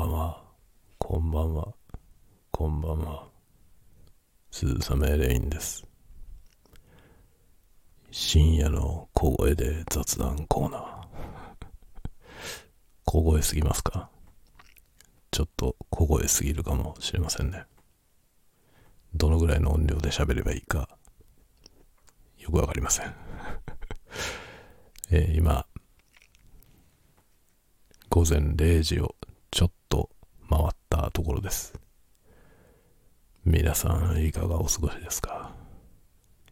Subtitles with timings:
[0.00, 0.42] ばんは、
[0.96, 1.74] こんばんは、
[2.50, 3.28] こんばんは。
[4.50, 5.86] 鈴雨レインです。
[8.10, 10.82] 深夜の小声で雑談コーナー。
[13.04, 14.08] 小声すぎますか？
[15.30, 17.64] ちょっと小声すぎるかもしれませんね。
[19.14, 20.88] どのぐらいの音量で喋ればいいか、
[22.38, 23.14] よくわかりません。
[25.12, 25.66] えー今、
[28.08, 29.14] 午前0時を
[30.50, 31.72] 回ったところです。
[33.44, 35.54] 皆さん、いかがお過ごしですか？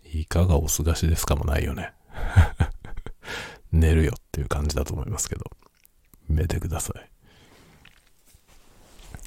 [0.04, 1.92] いかがお過ごしですかもないよね。
[3.72, 5.50] 寝るよっていう感じだと思いますけど、
[6.28, 7.10] 寝てください。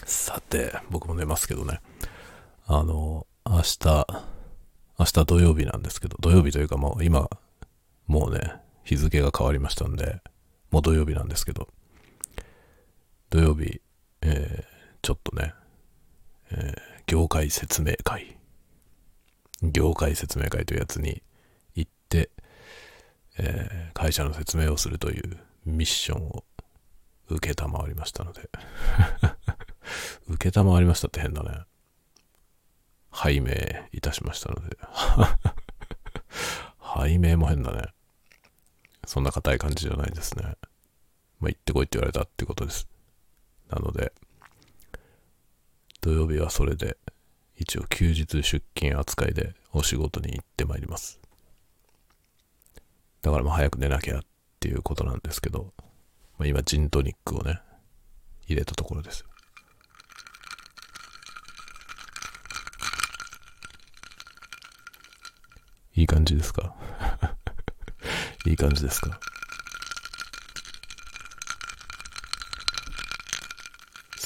[0.05, 1.81] さて、僕も寝ますけどね。
[2.65, 4.07] あの、明日、
[4.97, 7.29] 明日土曜日なんですけど、土曜日というかもう今、
[8.07, 10.21] もうね、日付が変わりましたんで、
[10.71, 11.67] もう土曜日なんですけど、
[13.29, 13.81] 土曜日、
[14.21, 14.71] えー
[15.03, 15.53] ちょっとね、
[16.51, 18.37] えー業界説明会、
[19.63, 21.21] 業界説明会というやつに
[21.75, 22.29] 行って、
[23.37, 26.43] えー会社の説明をするというミッションを
[27.29, 28.49] 受けたまわりましたので、
[30.27, 31.65] 受けたまわりましたって変だね。
[33.09, 34.77] 拝命いたしましたので、
[36.79, 37.93] 拝命も変だね。
[39.05, 40.43] そんな硬い感じじゃないですね。
[41.39, 42.87] まあ、行ってこいって言われたってことです。
[43.71, 44.13] なので、
[46.01, 46.97] 土曜日はそれで、
[47.55, 51.19] 一応休日出勤扱いでお仕事に行ってまいります。
[53.21, 54.21] だからまあ早く寝なきゃっ
[54.59, 55.73] ていうことなんですけど、
[56.37, 57.61] まあ、今ジントニックをね、
[58.47, 59.25] 入れたところです。
[65.93, 66.73] いい感じですか？
[68.45, 69.19] いい感じですか？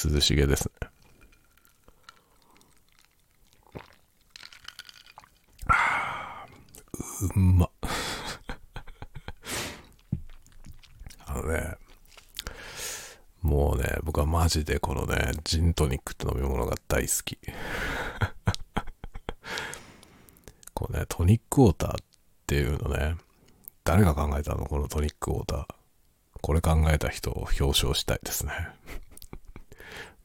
[0.08, 0.88] 涼しげですね。
[5.66, 6.46] あ
[7.34, 7.68] うんま。
[11.26, 11.76] あのね、
[13.42, 17.38] もうね、僕はマジでこのね、ジントニックって飲み物が大好き。
[20.74, 21.96] こうね、トニックウォーターっ
[22.46, 23.16] ていうのね、
[23.82, 24.66] 誰が考えたの？
[24.66, 25.66] このトニックウォーター。
[26.42, 28.52] これ考えた人を表彰したいですね。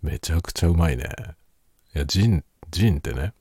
[0.01, 1.06] めちゃくちゃうまいね。
[1.95, 3.34] いや、ジン、ジンってね、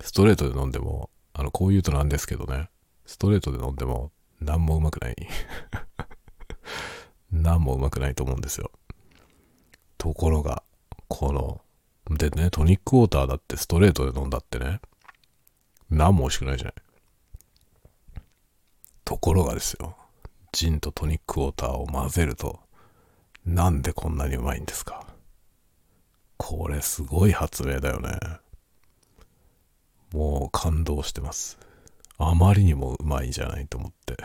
[0.00, 2.70] ストレートで飲んでも、あの、こう言うとなんですけどね、
[3.06, 5.16] ストレートで飲んでも、何もうまくない。
[7.30, 8.70] 何もうまくないと思うんですよ。
[9.98, 10.62] ところが、
[11.08, 11.60] この、
[12.16, 14.80] でね、トニックウォーターだってストレートで飲んだってね、
[15.90, 16.74] 何も美味しくないじゃない。
[19.04, 19.96] ところがですよ、
[20.52, 22.60] ジンとトニックウォーターを混ぜると、
[23.44, 24.99] なんでこんなにうまいんですか
[26.42, 28.18] これすごい発明だよね。
[30.10, 31.58] もう感動してます。
[32.16, 34.16] あまりにもうまいんじゃないと思って。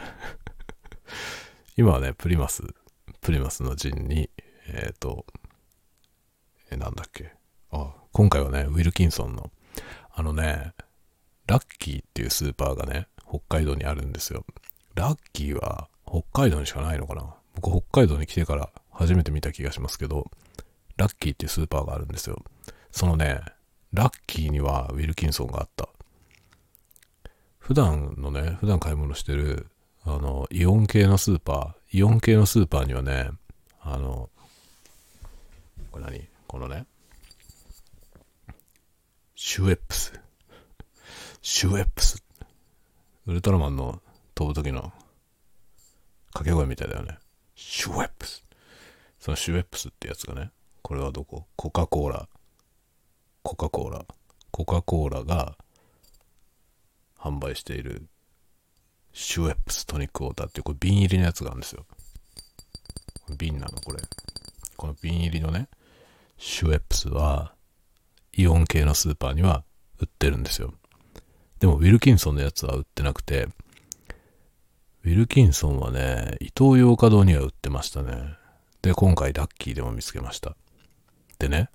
[1.76, 2.64] 今はね、プリマス、
[3.20, 4.30] プリマスのジンに、
[4.68, 5.26] えっ、と、
[6.72, 7.34] え、なんだっけ。
[7.72, 9.52] あ、今回はね、ウィルキンソンの、
[10.14, 10.74] あのね、
[11.48, 14.46] ラッキーっていうスーパーがね、北海道にあるんですよ。
[14.96, 20.32] ラッキーは北海道にしかないのかな僕北海道に来てから初めて見た気がしますけど、
[20.98, 22.42] ラッキーってスーパーがあるんですよ。
[22.92, 23.42] そのね、
[23.94, 25.90] ラッキーにはウィルキンソンがあった。
[27.60, 29.68] 普段のね、普段買い物してる、
[30.04, 33.32] あの、イオン系のスーパー、イオン系のスーパーにはね、
[33.82, 34.30] あの、
[35.92, 36.28] これ何？
[36.48, 36.86] このね、
[39.36, 40.14] シュエップス。
[41.42, 42.24] シュエップス。
[43.26, 44.02] ウルトラマンの
[44.36, 44.94] 飛ぶ時の
[46.28, 47.18] 掛け声みたいだよね。
[47.56, 48.46] シュエップス。
[49.20, 50.52] そのシュエップスってやつがね、
[50.86, 51.48] これはどこ？
[51.56, 52.30] コカ・コーラ。
[53.42, 54.06] コカ・コーラ。
[54.52, 55.58] コカ・コーラが
[57.20, 58.06] 販売している
[59.12, 61.88] シュエップストニックウォーターっていうこれ瓶入りのやつがあるんですよ。
[63.36, 63.82] 瓶なの？
[63.82, 64.04] これ。
[64.78, 65.70] この瓶入りのね、
[66.38, 67.56] シュエップスは
[68.34, 69.64] イオン系のスーパーには
[70.00, 70.76] 売ってるんですよ。
[71.60, 73.48] でもウィルキンソンのやつは売ってなくて、
[75.04, 78.36] ウィルキンソンはね、イトーヨーカドーには売ってましたね。
[78.84, 80.56] で、今回ラッキーでも見つけました。
[81.38, 81.70] でね、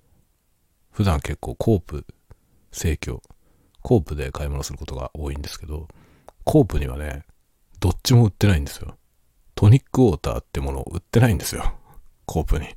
[0.91, 2.05] 普段結構コープ、
[2.71, 3.21] 生協、
[3.81, 5.87] コープで買い物することが多いんですけど、
[6.43, 7.23] コープにはね、
[7.79, 8.97] どっちも売ってないんですよ。
[9.55, 11.73] トニックウォーターってものを売ってないんですよ。
[12.25, 12.67] コープに。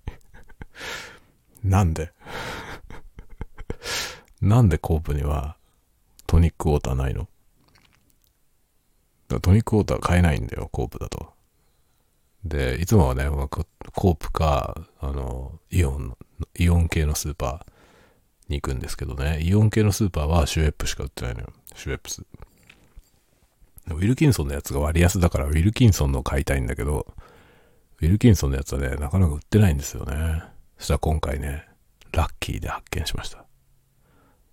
[1.62, 2.12] なんで？
[4.40, 5.56] なんでコープには
[6.26, 7.28] トニックウォーターないの？
[9.28, 11.32] だトニックウォーター買えないんだよ、コープだと。
[12.44, 16.16] で、いつもはね、コープか、あの、イオン、
[16.58, 17.72] イオン系のスーパー
[18.48, 21.52] に行くんですけどね、イオン系のスーパーはシュエップしか売ってないのよ。
[21.74, 22.22] シュエップス。
[23.88, 27.06] ウィルキンソンのやつが割安だからウィルキンソンの買いたいんだけど、
[28.00, 30.42] ウィルキンソンのやつはね、なかなか売ってないんですよね。
[30.78, 31.66] そしたら今回ね、
[32.12, 33.44] ラッキーで発見しました。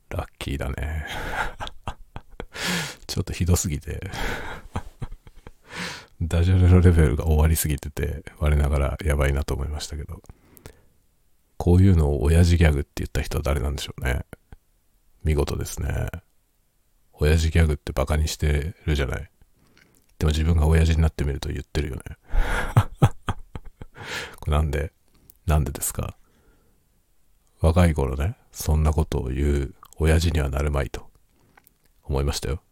[0.10, 1.06] ラッキーだね。
[3.08, 4.02] ちょっとひどすぎて
[6.22, 10.22] ダジャレのレベルが終わりすぎてて、我ながらやばいなと思いましたけど。
[11.64, 14.26] こういうのを親父ギャグって言った人は誰なんでしょうね。
[15.24, 16.08] 見事ですね。
[17.14, 19.30] 親父ギャグってバカにしてるじゃない。
[20.18, 22.02] でも自分が親父になってみると言ってるよね。
[24.42, 24.92] これなんで、
[25.46, 26.18] なんでですか？
[27.60, 31.12] 若い頃ね、そんなことを言う親父にはなるまいと
[32.02, 32.64] 思いましたよ。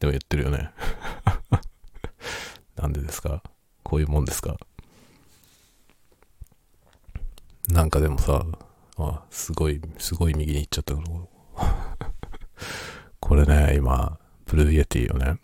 [0.00, 0.72] でも言ってるよね。
[2.74, 3.40] なんでですか？
[3.84, 4.56] こういうもんですか？
[7.68, 8.44] なんかでもさ、
[8.96, 12.08] あ、すごい、すごい右に行っちゃったから。
[13.20, 15.38] これね、今、Blue Yeti をね、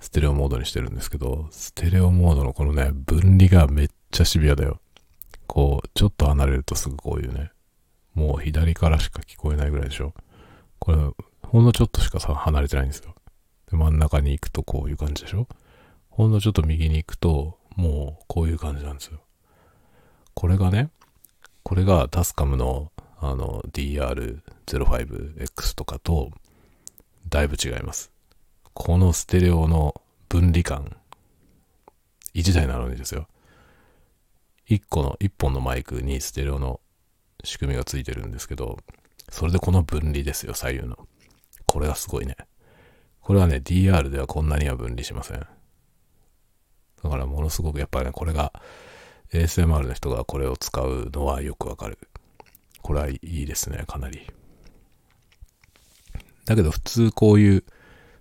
[0.00, 4.80] ステレオモードにしてるんですけど、ステレオモードのこのね、分離がめっちゃシビアだよ。
[5.46, 7.52] こう、ちょっと離れるとすぐこういうね、
[8.14, 10.14] もう左からしか聞こえないぐらいでしょ。
[10.78, 10.98] これ、
[11.42, 13.14] ほんのちょっとしかさ、離れてないんですよ。
[13.70, 15.46] で、真ん中に行くとこういう感じでしょ。
[16.08, 19.20] ほんのちょっと右に行くと、もうこういう感じなんですよ。
[20.34, 20.90] これがね、
[21.66, 26.30] これが TASCAM のあの DR05X とかと
[27.28, 28.12] だいぶ違います。
[28.72, 30.96] このステレオの分離感、
[32.36, 33.26] 1台なのにですよ。
[34.68, 36.78] 1個の、1本のマイクにステレオの
[37.42, 38.78] 仕組みがついてるんですけど、
[39.28, 41.08] それでこの分離ですよ、左右の。
[41.66, 42.36] これがすごいね。
[43.20, 45.40] これはね、DR ではこんなには分離しません。
[45.40, 45.48] だ
[47.10, 48.52] からものすごくやっぱりね、これが
[49.32, 51.98] ASMR の人がこれを使うのはよくわかる。
[52.82, 54.20] これはいいですね、かなり。
[56.44, 57.64] だけど普通こういう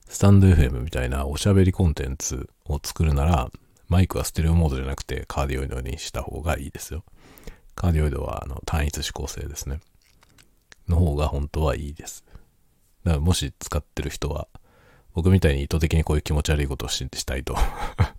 [0.08, 3.52] スタンド FM みたいなおしゃべりコンテンツを作るなら、
[3.88, 7.04] マイクはステレオモードじゃなくてカーディオイドにした方がいいですよ。
[7.76, 9.80] カーディオイドはあの単一指向性ですね。
[10.88, 12.24] の方が本当はいいです。
[13.04, 14.48] だからもし使ってる人は、
[15.14, 17.56] 僕みたいに意図的にこういう気持ち悪いことをしたいと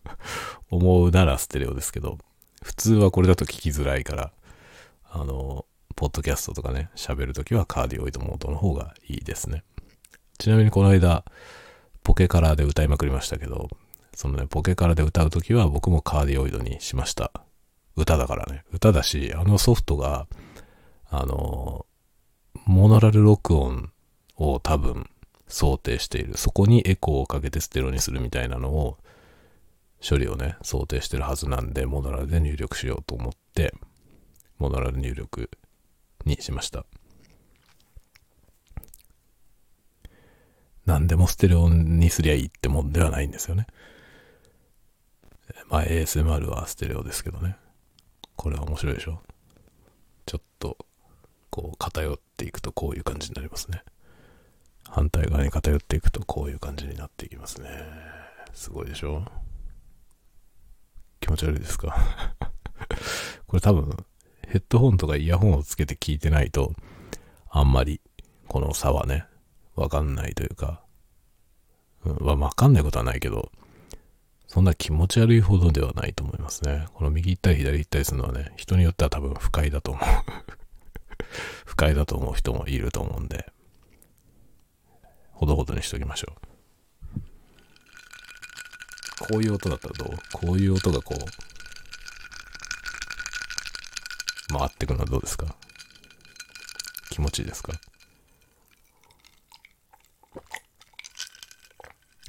[0.70, 2.18] 思うならステレオですけど、
[2.66, 4.32] 普通はこれだと聞きづらいから、
[5.08, 9.62] あの、ポッドキャストとかね、喋るときはカーディオイドモードの方がいいですね。
[10.36, 11.24] ちなみにこの間、
[12.02, 13.68] ポケカラーで歌いまくりましたけど、
[14.16, 17.30] そのね、ポケカラーで歌うときは僕もカーディオイドにしました。
[17.94, 18.64] 歌だからね。
[18.72, 20.26] 歌だし、あのソフトが、
[21.08, 21.86] あの、
[22.64, 23.92] モノラル録音
[24.34, 25.08] を多分
[25.46, 26.36] 想定している。
[26.36, 28.98] そこにエコーをかけてステロにするみたいなのを
[30.08, 33.74] 処理をね、想定してるはずなんで、モノラルで入力しようと思って、
[34.58, 35.50] モノラル入力
[36.24, 36.84] にしました。
[40.84, 43.66] 何でもステレオにすりゃいいってもんではないんですよね。
[45.68, 47.56] まあ ASMR はステレオですけどね。
[48.36, 49.20] これは面白いでしょ
[50.26, 50.76] ちょっと、
[51.50, 53.82] こう偏っていくとこういう感じになりますね。
[54.84, 57.68] 反対側に偏っていくとこういう感じになっていきますね。
[58.52, 59.24] すごいでしょ
[61.26, 62.34] 気持ち悪いですか？
[63.48, 63.96] これ多分、
[64.46, 66.72] ヘッドホンとかイヤホンをつけて聞いてないと、
[67.50, 68.00] あんまり、
[68.46, 69.26] この差はね、
[69.74, 70.84] わかんないというか、
[72.04, 73.50] うん、わかんないことはないけど、
[74.46, 76.86] そんな気持ち悪いほどではないと思いますね。
[76.94, 80.04] この右行ったり左行ったりするのはね、人によっては多分不快だと思う
[81.66, 83.52] 不快だと思う人もいると思うんで、
[85.32, 86.55] ほどほどにしときましょう。
[89.28, 90.08] こういう音だったらどう？
[90.32, 91.18] こういう音がこう、
[94.56, 95.56] 回ってくのはどうですか？
[97.10, 97.72] 気持ちいいですか？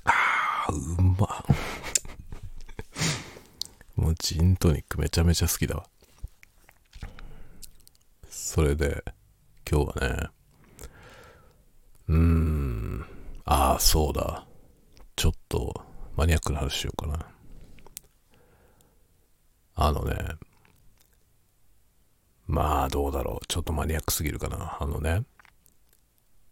[0.06, 0.12] あ
[0.70, 1.46] あ、うま。
[3.96, 5.88] もうジントニックめちゃめちゃ好きだわ。
[8.30, 9.04] それで、
[9.70, 10.30] 今日はね、
[12.08, 13.06] うーん、
[13.46, 14.46] ああ、そうだ。
[15.16, 15.87] ちょっと、
[16.18, 17.26] マニアックな話しようかな。
[19.76, 20.16] あのね、
[22.48, 23.46] まあどうだろう。
[23.48, 24.78] ちょっとマニアックすぎるかな。
[24.80, 25.24] あのね、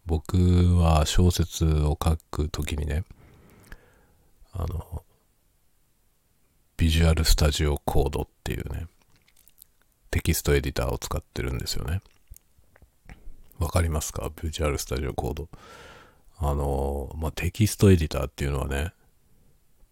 [0.06, 0.38] 僕
[0.78, 3.06] は小説を書くときにね、
[4.54, 5.04] あの、
[6.78, 8.86] ビジュアルスタジオコードっていうね、
[10.12, 12.02] テキストエディターを使ってるんですよね。
[13.58, 14.30] わかりますか？
[14.44, 15.50] Visual Studio Code。
[16.38, 18.94] あの、まあ、テキストエディターっていうのはね、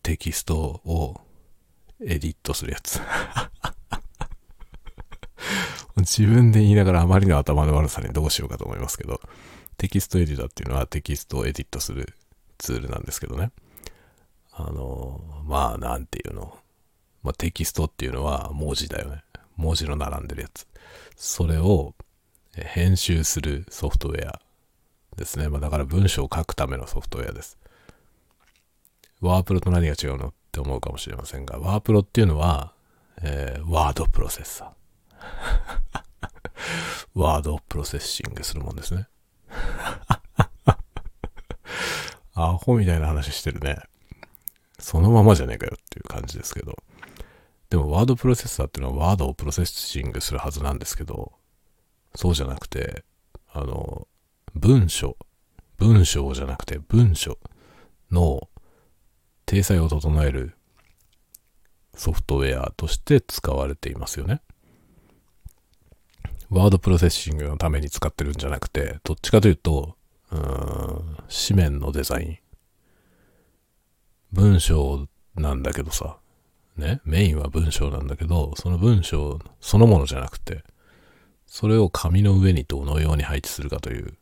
[0.04, 1.22] テキストを
[2.02, 3.00] エディットするやつ
[5.98, 9.22] 自分で言いながらあまりの頭の悪さにどうしようかと思いますけど、
[9.78, 12.16] テキストエディターっていうのはテキストをエディットする
[12.58, 13.52] ツールなんですけどね。
[14.52, 16.58] あの、まあ、なんていうの。
[17.22, 19.24] まあ、テキストっていうのは文字だよね。
[19.56, 20.68] 文字の並んでるやつ。
[21.16, 21.94] それを
[22.56, 24.42] 編集するソフトウェア
[25.16, 25.48] ですね。
[25.48, 27.58] まあ、だから文章を書くためのソフトウェアです。
[29.24, 32.74] ワープロと何が違うのって思うかもしれませんが、ワープロっていうのは、
[33.22, 36.02] えー、ワードプロセッサー。
[37.16, 39.08] ワードをプロセッシングするもんですね。
[42.36, 43.78] アホみたいな話してるね。
[44.78, 46.76] そのままじゃねえかよっていう感じですけど。
[47.70, 51.32] でもワードプロセッサーっていうのはワードをプロセッシングするはずなんですけど、
[52.14, 53.06] そうじゃなくて、
[53.54, 54.08] あの、
[54.54, 55.16] 文章、
[55.78, 57.38] 文章じゃなくて文書
[58.12, 58.50] の
[59.54, 60.56] 体裁を整える
[61.96, 64.42] ソフトウェアとして使われていますよね。
[66.50, 69.96] ワードプロセッシングのために使ってるんじゃなくて、どっちかというと、
[70.32, 71.18] うーん、
[71.48, 72.38] 紙面のデザイン。
[74.32, 76.18] 文章なんだけどさ、
[76.76, 80.64] ね、メインは文章なんだけど、その文章そのものじゃなくて、
[81.46, 84.14] それを紙の上にどのように配置するかという、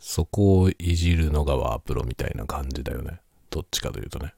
[0.00, 3.20] そこをいじるのがワープロみたいな感じだよね。
[3.50, 4.34] どっちかというとね。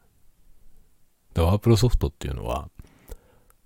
[1.34, 2.68] で、ワープロソフトっていうのは、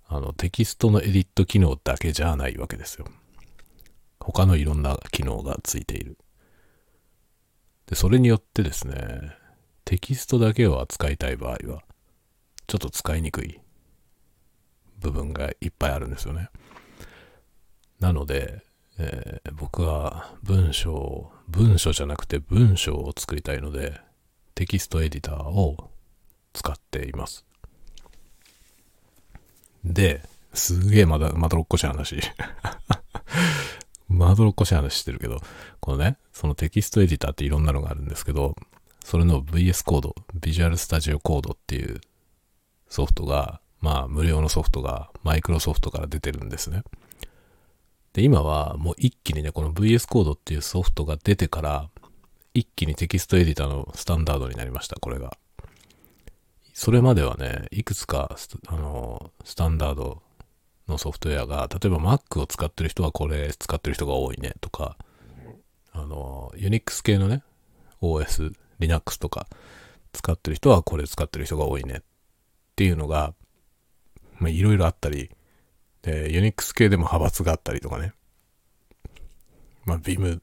[0.07, 3.05] あの、テキストのエディット機能だけじゃないわけですよ。
[4.19, 6.17] 他のいろんな機能がついている。
[7.87, 9.31] で、それによってですね、
[9.85, 11.83] テキストだけを扱いたい場合は、
[12.67, 13.59] ちょっと使いにくい
[14.99, 16.49] 部分がいっぱいあるんですよね。
[17.99, 18.63] なので、
[18.97, 23.99] えー、僕は文章を、文章じゃなくて文章を作りたいので、
[24.55, 25.89] テキストエディターを
[26.53, 27.45] 使っています。
[29.83, 32.19] で、すげえまだ、まどろっこしい話。
[34.07, 35.41] まどろっこしい話してるけど、
[35.79, 38.55] このね、そのテキストエディターっていろんなのがあるんですけど、
[39.03, 41.99] それの VS コード、ビジュアルスタジオコードっていう
[42.87, 46.83] ソフトが、まあ無料のソフトがマイクロソフトから出てるんですね。
[48.13, 51.89] で、今はもう一気にね、この VS コードっていうソフトが出てから、
[52.53, 55.37] 一気にテキストエディターのスタンダードになりました、これが。
[56.73, 58.35] それまではね、いくつか
[58.67, 60.21] あの、スタンダード
[60.87, 64.97] のソフトウェアが、例えば Mac を使ってる人はこれ使ってる人が多いねとか、
[65.91, 67.43] あの、Unix 系のね、
[68.01, 69.47] OS、Linux とか
[70.11, 72.01] 使ってる人はこれ使ってる人が多いねっ
[72.75, 73.33] ていうのが、
[74.39, 75.29] まあ、いろいろあったり、
[76.01, 78.13] で、ユニックス系でも派閥があったりとかね。
[79.85, 80.41] まあ、Vim、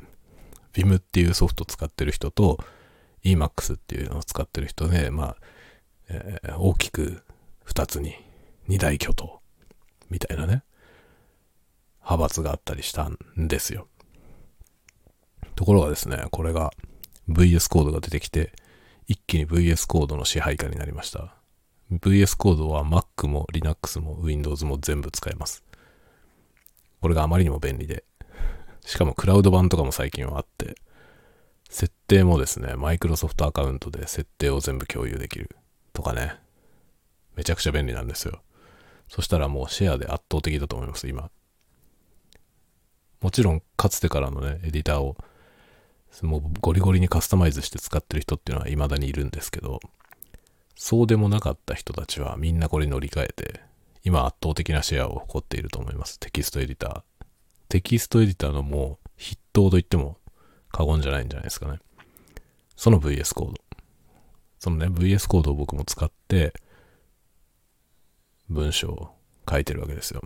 [0.73, 2.59] Vim っていうソフトを使ってる人と、
[3.25, 5.37] Emacs っていうのを使ってる人で、まあ、
[6.09, 7.23] えー、大きく
[7.65, 8.15] 二つに、
[8.69, 9.41] 二大巨頭、
[10.11, 10.63] みたいなね、
[12.01, 13.89] 派閥があったりしたんですよ。
[15.55, 16.71] ところがですね、これが
[17.29, 18.53] VS コードが出てきて、
[19.07, 21.35] 一気に VS コードの支配下になりました。
[21.93, 25.65] VS コードは Mac も Linux も Windows も全部使えます。
[27.01, 28.05] これがあまりにも便利で。
[28.91, 30.75] しかもクラウド版とかも最近はあって、
[31.69, 35.57] 設定もですね、マイクロソフトアカウントで設定を全部共有できる
[35.93, 36.35] とかね。
[37.37, 38.43] めちゃくちゃ便利なんですよ。
[39.09, 41.31] そしたらもうシェアで圧倒的だと思います、今。
[43.21, 45.17] もちろん、かつてからのね、エディターを、
[46.23, 49.79] もうゴリゴリにカスタマイズして使ってる人っていうのは未だにいるんですけど、
[50.75, 53.61] そうでもなかった人たちはみんなこれ乗り換えて、
[54.03, 56.19] 今圧倒的なシェアを誇っていると思います。
[56.19, 57.10] テキストエディター。
[57.71, 60.19] テキストエディターのもう筆頭と言っても
[60.73, 61.79] 過言じゃないんじゃないですかね。
[62.75, 63.55] その VS コード。
[64.59, 66.53] そのね、VS コードを僕も使って、
[68.49, 69.15] 文章を
[69.49, 70.21] 書いてるわけですよ。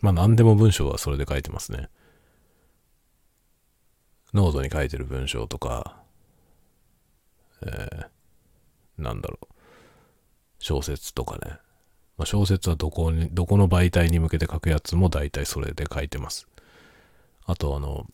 [0.00, 1.88] まあ何でも文章はそれで書いてますね。
[4.32, 5.96] ノートに書いてる文章とか、
[7.62, 9.46] えー、なんだろう、
[10.60, 11.58] 小説とかね。
[12.18, 16.48] まあ、小説はどこに、どこの媒体に向けて書くやつも大体それで書いてます。
[17.46, 18.06] あとあの、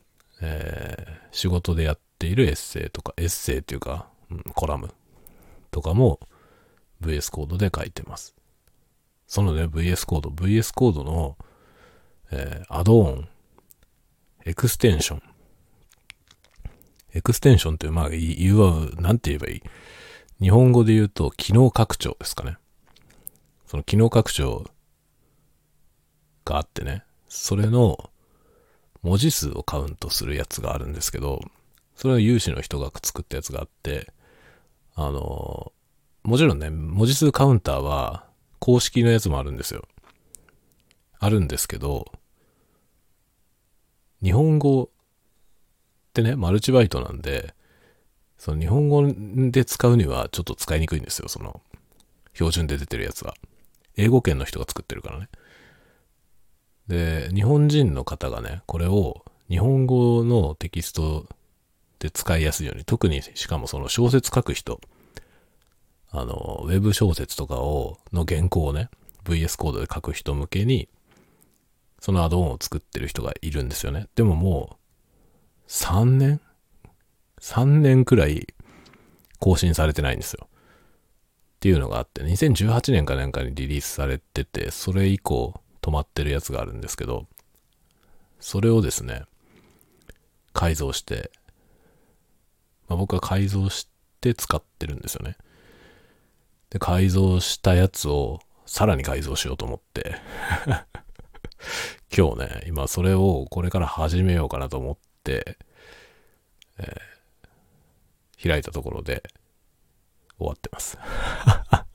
[0.42, 4.92] えー、仕事でやっているエッセイとか、エッセイっていうか、うん、コラム
[5.70, 6.20] とかも
[7.00, 8.34] VS コードで書いてます。
[9.26, 11.36] そのね、VS コード、VS コードの、
[12.30, 13.28] えー、アドオン、
[14.44, 15.22] エクステンション。
[17.14, 19.62] エクステンションって、まあ、言うは、なんて言えばいい？
[20.40, 22.58] 日本語で言うと、機能拡張ですかね。
[23.66, 24.64] その機能拡張
[26.44, 28.10] があってね、それの
[29.02, 31.40] 文字数をカウントするやつがあるんですけど、
[31.94, 34.12] それは有志の人が作ったやつがあって、
[34.94, 35.72] あの、
[36.22, 38.26] もちろんね、文字数カウンターは
[38.58, 39.82] 公式のやつもあるんですよ。
[41.18, 42.10] あるんですけど、
[44.22, 44.88] 日本語っ
[46.14, 47.54] てね、マルチバイトなんで、
[48.38, 49.06] その日本語
[49.50, 51.60] で使うにはちょっと使いにくいんですよ、その、
[52.32, 53.34] 標準で出てるやつは。
[53.96, 55.28] 英語圏の人が作ってるからね。
[56.88, 61.26] で、日本人の方がね、これを日本語のテキスト
[61.98, 64.80] で使いやすいように、特にしかもその小説書く人、
[66.10, 68.88] あの、ウェブ小説とかを、の原稿をね、
[69.24, 70.88] VS コードで書く人向けに、
[71.98, 74.08] そのアドオンを作ってる人がいるんですよね。
[74.14, 74.76] でもも
[75.66, 76.40] う、3年
[77.40, 78.46] ?3 年くらい
[79.38, 80.48] 更新されてないんですよ。
[81.64, 87.26] っていうのがあって、2018年かなんかにリリースされてて、それ以降止まってるやつがあるんですけど、
[88.38, 89.22] それをですね、
[90.52, 91.30] 改造して、
[92.86, 93.88] まあ、僕は改造し
[94.20, 95.38] て使ってるんですよね。
[96.68, 100.16] で、改造したやつをさらに改造しようと思って
[102.14, 105.56] 今日ね、今それをこれから始めようかなと思って、
[106.76, 109.22] えー、開いたところで
[110.38, 110.98] 終わってます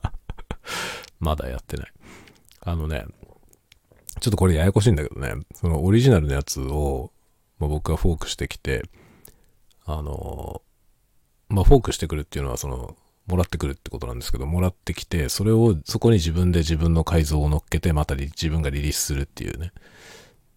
[1.19, 1.91] まだやってない。
[2.61, 3.05] あのね、
[4.19, 7.11] ちょっとこれややこしいんだけどね、そのオリジナルのやつを、
[7.57, 8.83] まあ、僕がフォークしてきて、
[9.85, 10.61] あの、
[11.49, 12.95] まあ、フォークしてくるっていうのはその、
[13.27, 19.71] もらってくるってことなんですけど、もらってきて、それを、そこに自分で自分の改造を乗っけて、また自分がリリースするっていうね。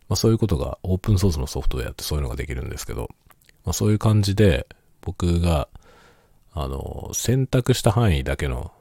[0.09, 3.09] まあそういうことが、オープンソースのソフトウェアってそういうのができるんですけど、
[3.65, 4.67] まあそういう感じで、
[5.03, 5.69] 僕が、
[6.53, 8.73] あの、選択した範囲だけの、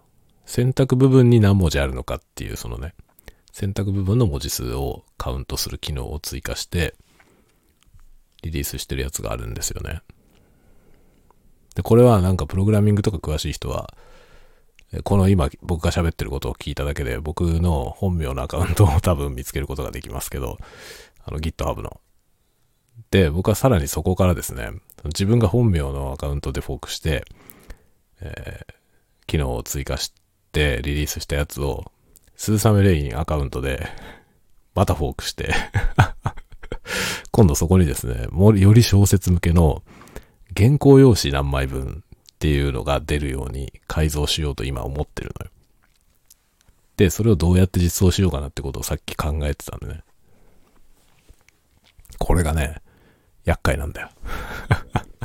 [0.46, 2.94] 選択部分に何文字あるのかっていう、そのね、
[3.52, 6.96] 選択部分の文字数をカウントする機能を追加して、
[8.44, 10.02] リリースしてるやつがあるんですよね。
[11.76, 13.94] で、これはなんかプログラミングとか詳しい人は、
[15.04, 20.58] この今僕が喋ってることを聞いただけで僕の本名のアカウントを多分見つけることができますけど、
[21.24, 22.02] あの GitHub の。
[23.10, 24.72] で、僕はさらにそこからですね、
[25.06, 27.26] 自分が本名のアカウントでフォークして、
[28.22, 28.74] えー、
[29.28, 30.14] 機能を追加し
[30.52, 31.92] てリリースしたやつを、
[32.36, 33.88] スーサメレインアカウントで、
[34.74, 35.54] またフォークして
[37.32, 39.84] 今度そこにですね、もより小説向けの、
[40.56, 45.52] 原稿用紙何枚分っていうのが出るように改造しようと今思ってるのよ。
[46.98, 50.04] で、それをどうやって実装しようかなってことをさっき考えてたんでね。
[52.20, 52.82] これがね、
[53.46, 54.10] 厄介なんだよ。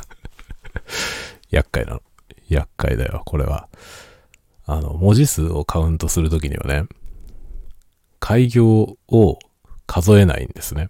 [1.51, 2.01] 厄介なの。
[2.49, 3.69] 厄介だよ、これは。
[4.65, 6.87] あの、文字数をカウントするときにはね、
[8.19, 9.39] 開業を
[9.85, 10.89] 数えないんですね。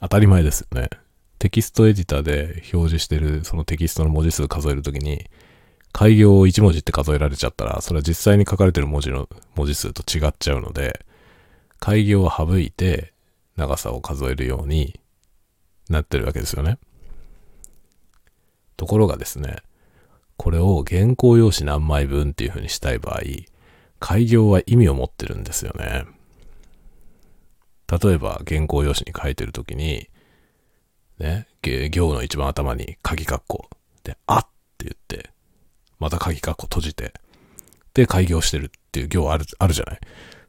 [0.00, 0.90] 当たり前ですよね。
[1.38, 5.30] テキストエディターで表示してるそのテキストの文字数数えるときに、
[5.92, 11.04] 開業を1文字って数えられちゃったら、それは実際に書かれてる文字の文字数と違っちゃうので、
[11.80, 13.12] 開業を省いて
[13.56, 15.00] 長さを数えるように
[15.88, 16.78] なってるわけですよね。
[18.76, 19.56] ところがですね、
[20.38, 23.20] これを原稿用紙何枚分っていう風にしたい場合、
[24.00, 26.04] 開業は意味を持ってるんですよね。
[27.90, 30.08] 例えば原稿用紙に書いてるときに、
[31.18, 33.68] ね、行の一番頭に鍵括弧
[34.04, 34.46] で、あっ
[34.78, 35.30] て言って、
[35.98, 37.12] また鍵括弧閉じて、
[37.94, 40.00] で、開業してるっていう行ある、あるじゃない。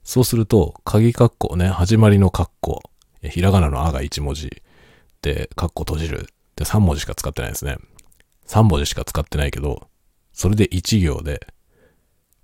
[0.03, 2.81] そうすると、鍵括弧ね、始まりの括弧、
[3.23, 4.61] ひらがなのあが1文字、
[5.23, 6.27] で、括弧閉じる。
[6.55, 7.77] で、3文字しか使ってないですね。
[8.49, 9.87] 3文字しか使ってないけど、
[10.33, 11.45] それで1行で、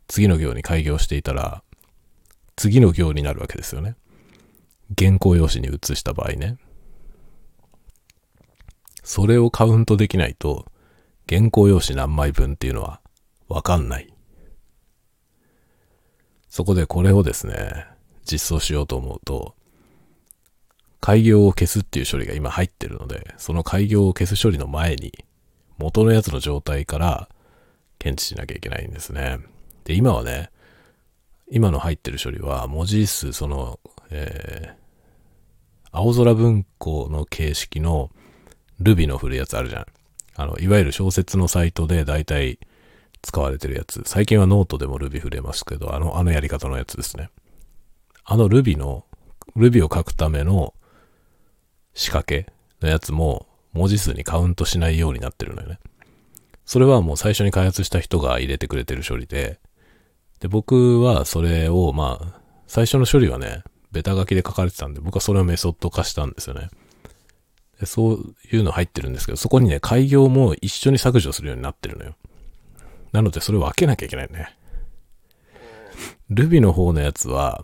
[0.08, 1.64] 次の行に開業していたら、
[2.56, 3.96] 次の行になるわけですよね。
[4.96, 6.60] 原稿用紙に移した場合ね。
[9.04, 10.72] それをカウントできないと、
[11.28, 13.02] 原稿用紙何枚分っていうのは
[13.48, 14.14] わかんない。
[16.50, 17.88] そこでこれをですね、
[18.32, 19.56] 実装しようと思うと、
[21.02, 25.25] 開業を消すっていう処理が今入ってるので、その開業を消す処理の前に、
[25.78, 27.30] 元のやつの状態から
[28.00, 29.40] 検知しなきゃいけないんですね。
[29.84, 30.52] で、今はね、
[31.52, 38.10] 今の入ってる処理は文字数、その、えー、青空文庫の形式の
[38.80, 39.86] ルビの振るやつあるじゃん。
[40.36, 42.60] あの、いわゆる小説のサイトで大体
[43.22, 44.04] 使われてるやつ。
[44.06, 47.30] 最近はノートでもルビ振れますけど、あの、あのやり方のやつですね。
[48.24, 49.06] あのルビの、
[49.56, 50.74] ルビを書くための
[51.94, 55.80] 仕掛けのやつも文字数にカウントしないようになってるのよね。
[56.66, 59.60] それはもう最初に開発した人が入れてくれてる処理で、
[60.40, 66.70] で、僕はそれを、まあ、最初の処理はね、ベタ書きで書かれてたんで、僕はそれをメソッド化したんですよね。
[67.80, 72.16] でそういうの入ってるんですけど、そこにね、開業も一緒に削除するようになってるのよ。
[73.12, 74.56] なので、それを分けなきゃいけないね。
[76.32, 77.64] Ruby の方のやつは、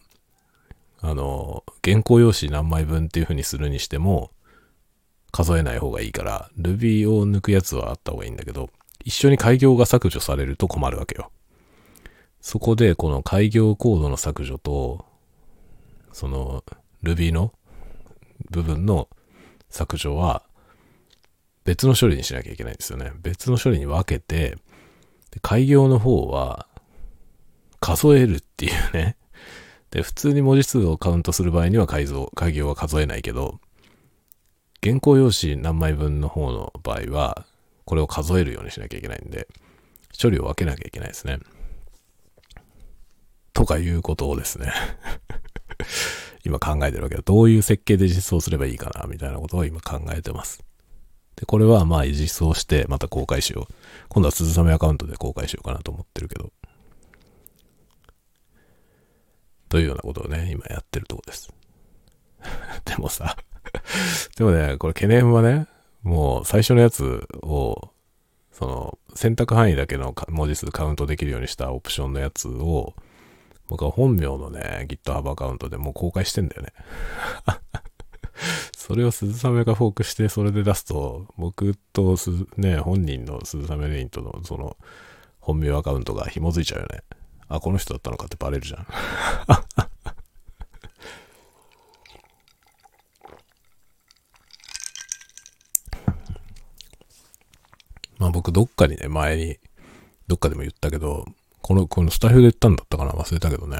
[1.01, 4.31] あの、原稿用紙何枚分っていう風にするにしても、
[5.31, 8.69] 数えない方がいいから、Ruby を抜くやつはあった方がいいんだけど、
[9.03, 11.31] 一緒に開業が削除されると困るわけよ。
[12.41, 15.05] そこで、この開業コードの削除と、
[16.11, 16.63] その
[17.03, 17.53] Ruby の
[18.49, 19.07] 部分の
[19.69, 20.43] 削除は
[21.63, 23.11] 別の処理にしなきゃいけないんですよね。
[23.21, 24.57] 別の処理に分けて、
[25.31, 26.67] で開業の方は
[27.79, 29.15] 数えるっていうね。
[29.91, 33.59] で、普通に文字数をカウントする場合には改造、開業は数えないけど、
[34.83, 37.45] 原稿用紙何枚分の方の場合は、
[37.85, 39.47] これを数えるようにしなきゃいけないんで、
[40.19, 41.39] 処理を分けなきゃいけないですね。
[43.53, 44.71] とかいうことをですね、
[46.43, 47.21] 今考えてるわけだ。
[47.21, 50.63] どういう設計で実装すればいいかな、みたいなことを今考えてます。
[51.35, 53.73] で、これはまあ実装してまた公開しよう。
[54.09, 56.51] 今度は鈴雨アカウントで公開しようかなと思ってるけど。
[59.69, 61.53] というようなことをね、今やってるとこです。
[62.85, 63.37] でもさ、
[64.37, 65.67] でもね、これ懸念はね、
[66.03, 67.91] もう最初のやつを、
[68.51, 72.93] その選択範囲だけの文字数カウントできるようにしたオプションのやつを、
[73.67, 76.73] 僕は本名のね、GitHub アカウントでもう公開してんだよね。
[78.77, 84.75] それを鈴雨がフォークして、それで出すと、僕とす、ね、本人の鈴雨レインとのその
[85.39, 87.03] 本名アカウントが紐づいちゃうよね。
[87.47, 88.87] あ、この人だったのかってバレるじゃん。
[98.21, 99.57] まあ僕どっかにね、前に、
[100.27, 101.25] どっかでも言ったけど、
[101.63, 103.13] この、このスタイフで言ったんだったかな？
[103.13, 103.79] 忘れたけどね。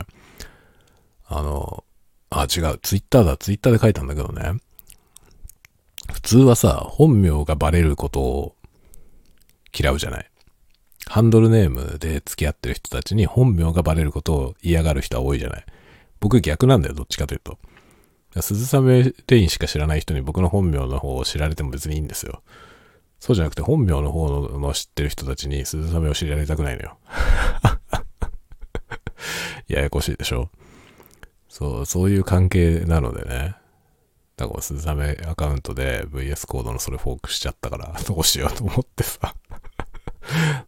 [1.28, 1.84] あの、
[2.32, 4.60] あ、違う、ツイッターだ、ツイッターで書いたんだけどね。
[6.12, 8.56] 普通はさ、本名がバレることを
[9.78, 10.30] 嫌うじゃない？
[11.06, 15.66] ハンドルネームで付き合ってる人たちに本名がバレることを嫌がる人は多いじゃない？
[16.20, 17.60] 僕逆なんだよ、どっちかというと。
[18.42, 22.42] 鈴雨レインしか知らない人に僕の本名の方を知られても別にいいんですよ。
[23.22, 26.98] そうじゃなくて本名の方の知ってる人たちに鈴雨を知られたくないのよ。
[29.70, 30.50] ややこしいでしょ？
[31.48, 33.56] そう、そういう関係なのでね。
[34.38, 39.36] だから、鈴雨アカウントで VS コードのそれフォークしちゃったから、どうしようと思ってさ。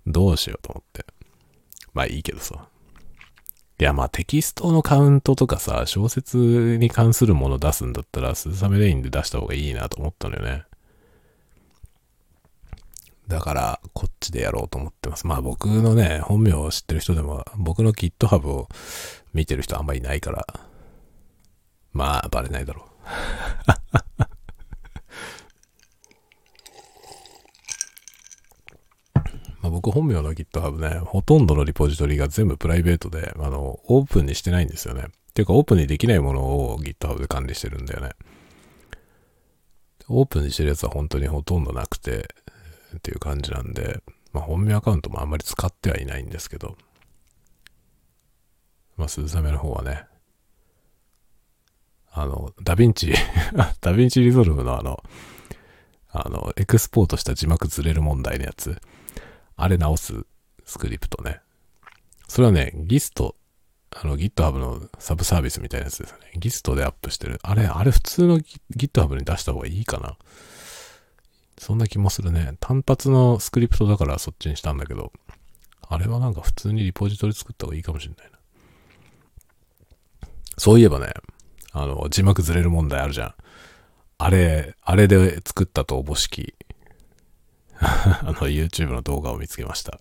[0.05, 1.07] どうしようと思って。
[1.93, 2.67] まあいいけどさ。
[3.79, 10.65] いや、まあテキストのカウントとかさ、小説に関するもの出すんだったら、鈴雨レインで出した方がいいなと思ったのよね。
[13.33, 15.25] だから、こっちでやろうと思ってます。
[15.25, 18.69] まあ僕のね、本名を知ってる人でも、僕の GitHub を
[19.33, 20.45] 見てる人あんまりいないから、
[21.93, 22.85] まあバレないだろう。
[29.63, 35.05] まあ僕本名の GitHub ね、ほとんどのリポジトリが全部プライベートで、あの、オープンにしてないんですよね。
[35.07, 38.11] っていうか、オープンにできないものを GitHub で管理してるんだよね。
[40.07, 42.27] オープンにしてるやつは本当にほとんどなくて、
[42.97, 44.01] っていう感じなんで、
[44.31, 46.77] まあ本名アカウントもあんまり使ってはいないんですけど、
[48.97, 50.05] まあ鈴雨の方はね、
[52.11, 53.13] あの、 DaVinci
[53.81, 55.03] DaVinci Resolve のあの、
[56.11, 58.79] あの、エクスポートした字幕ずれる問題のやつ、
[59.55, 60.25] あれ直す
[60.63, 61.41] スクリプトね。
[62.27, 63.35] それはね、 Gist、
[63.91, 66.19] あの GitHub のサブサービスみたいなやつですね。
[66.37, 67.39] Gist でアップしてる。
[67.43, 68.39] あれ、あれ普通の
[68.75, 70.17] GitHub に出した方がいいかな。
[71.63, 72.55] そんな気もするね。
[72.59, 75.11] 単発のスクリプトだからそっちにしたんだけど、
[75.81, 78.39] あれはなんか普通にリポジトリ作った方がいいかもしれないな。
[80.57, 81.13] そういえばね、
[81.71, 83.33] あの、字幕ずれる問題あるじゃん。
[84.17, 86.53] あれ、あれで作ったとおぼしき、
[87.79, 89.99] あの、YouTube の動画を見つけました。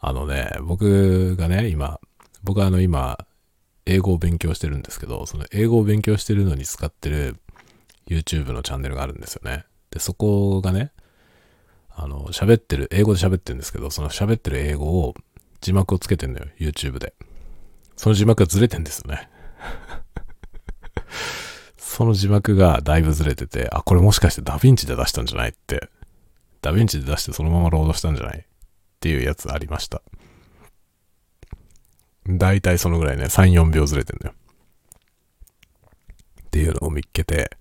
[0.00, 2.00] あのね、僕がね、今、
[2.42, 3.18] 僕はあの今、
[3.84, 7.36] 英語を勉強してるんですけど、その英語を勉強してるのに使ってる
[8.08, 9.66] YouTube のチャンネルがあるんですよね。
[9.92, 10.90] で、そこがね、
[11.90, 15.14] あの、喋ってる、英語で喋ってるんですけど、その喋ってる英語を
[15.60, 17.14] 字幕をつけてんのよ、YouTube で。
[17.96, 19.28] その字幕がずれてんですよね。
[21.76, 25.90] その字幕がだいぶずれてて、あ、これもしかしてダヴィンチで出したんじゃないって、
[26.62, 28.38] ダヴィンチで出してそのままロードしたんじゃない？
[28.38, 28.42] っ
[29.00, 30.00] ていうやつありました。
[32.26, 34.34] だいたいそのぐらいね、3、4秒ずれてんだよ。
[36.42, 37.56] っていうのを見っけて、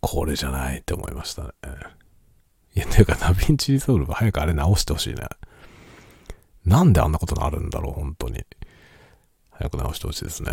[0.00, 1.50] これじゃないって思いましたね。
[2.74, 5.26] いや、ていうか、 DaVinci Resolve 早くあれ直してほしいね。
[6.64, 8.44] なんであんなことになるんだろう、本当に。
[9.50, 10.52] 早く直してほしいですね。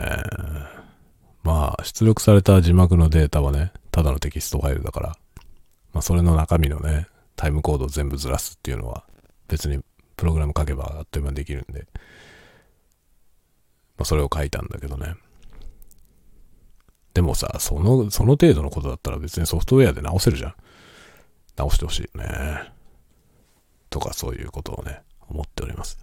[1.43, 5.17] まあ、出力された字幕のデータはね、ただのテキストファイルだから、
[5.93, 9.05] まあ、それの中身のね、タイムコードを全部ずらすっていうのは、
[9.47, 9.81] 別に
[10.17, 11.87] プログラム書けばあっという間にできるんで、
[13.97, 15.15] まあ、それを書いたんだけどね。
[17.17, 20.53] でもさ、その、その程度のことだったら別にソフトウェアで直せるじゃん。
[21.55, 22.71] 直してほしいよね。
[23.89, 25.97] とかそういうことをね、思っております。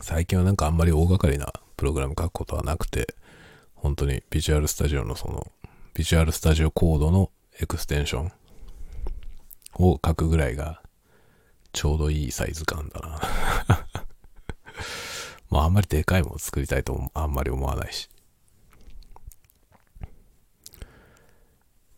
[0.00, 3.14] 最近はなんかあんまり大掛かりなプログラム書くことはなくて、
[3.74, 5.52] 本当にビジュアルスタジオのその、
[5.92, 8.32] ビジュアルスタジオコードのエクステンション
[9.74, 10.80] を書くぐらいが
[11.74, 13.86] ちょうどいいサイズ感だな。
[15.50, 18.08] まああんまりでかいもの作りたいとあんまり思わないし。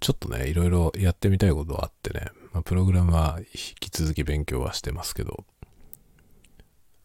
[0.00, 5.44] ちょっとね、いろいろやってみたいことはあってね、まあ、プログラムは引き続き勉強はしてますけど、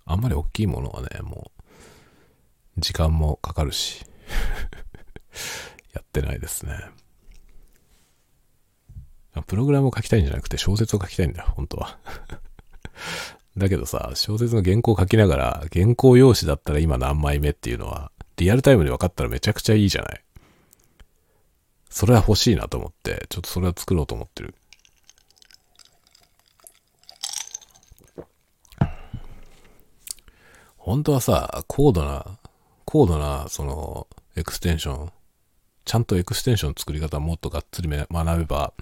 [0.06, 4.04] あんまり大きいものはね、もう、時間もかかるし、
[5.94, 6.90] やってないですね。
[9.46, 12.00] プログラムを書きたいんじゃなくて小説を書きたいんだよ、本当は。
[13.58, 20.24] だけどさ、小説の原稿を書きながら、原稿用紙だったら今何枚目っていうのは、リアルタイムで分かったらめちゃくちゃいいじゃない。
[21.90, 24.54] それは欲しいなと思って、ちょっとそれは作ろうと思ってる。
[30.78, 32.38] 本当はさ、高度な、
[32.86, 35.12] 高度な、その、エクステンション、
[35.84, 38.74] ちゃんとエクステンション作り方もっとがっつり学べば、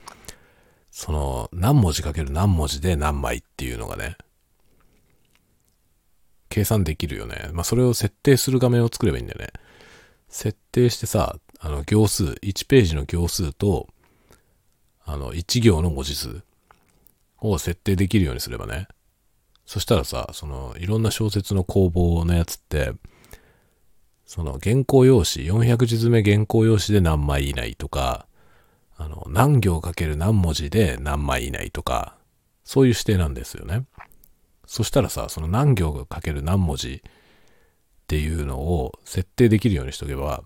[0.91, 4.17] その、何文字かける何文字で何枚っていうのがね、
[6.55, 7.49] 計算できるよね。
[7.51, 9.49] まあ、それを設定する画面を作ればいいんだよね。
[10.29, 13.89] 設定してさ、あの、行数、1ページの行数と、
[15.03, 16.43] あの、1行の文字数
[17.41, 18.87] を設定できるようにすればね。
[19.65, 22.93] そしたらさ、その、いろんな小説の工房のやつって、
[24.25, 28.27] その、原稿用紙、400字詰め原稿用紙で何枚以内とか、
[28.95, 32.15] あの、何行かける何文字で何枚以内とか、
[32.63, 33.83] そういう指定なんですよね。
[34.67, 37.01] そしたらさ、その何行かける何文字っ
[38.07, 40.43] ていうのを設定できるようにしとけば、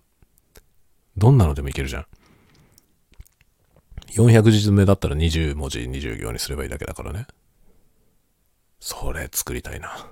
[1.16, 2.06] どんなのでもいけるじゃん。
[4.12, 7.26] 400字詰めだったら20文字20行にすればいいだけだからね。
[8.80, 10.08] それ作りたいな。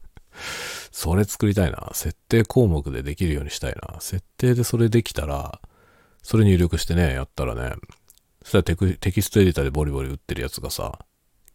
[0.90, 1.90] それ作りたいな。
[1.94, 4.00] 設定項目でできるようにしたいな。
[4.00, 5.60] 設定でそれできたら、
[6.22, 7.76] それ入力してね、やったらね、
[8.42, 11.04] そしたらテクテキストエディターでボリボリ打ってるやつがさ、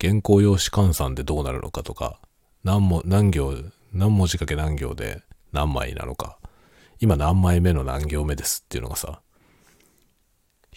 [0.02, 2.20] 原稿用紙換算でどうなるのかとか、
[2.64, 3.54] 何も、何行、
[3.92, 6.40] 何文字かけ何行で何枚なのか、
[7.00, 9.22] 今何枚目の何行目ですっていうのがさ、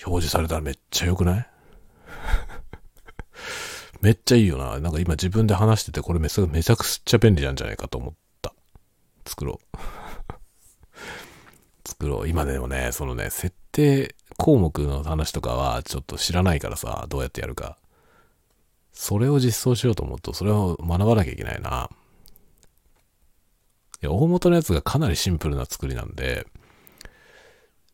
[0.05, 1.47] 表示されたらめっちゃ良くない？
[4.01, 4.81] めっちゃいいよな。
[4.81, 8.53] なんか今自分で話しててこれめちゃくちゃ便利なんじゃないかと思った。
[9.25, 9.77] 作ろう。
[11.89, 12.29] 作ろう。
[12.29, 17.79] 今でもね、そのね、設定項目の話とかはちょっと知らないからさ、どうやってやるか。
[18.93, 21.91] それを実装しようと思うと、それを学ばなきゃいけないな。
[24.03, 26.47] いや、大元のやつがかなりシンプルな作りなんで、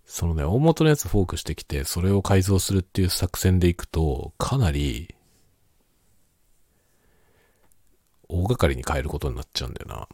[0.04, 5.14] そのね、大元のやつフォークしてきて、それを改造するっていう作戦でいくと、かなり
[8.28, 10.04] 大掛かりに変えることになっちゃうんだよな。
[10.04, 10.06] っ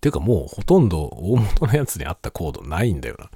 [0.00, 3.30] ていうかもうほとんど大元のやつにあったコードないんだよな。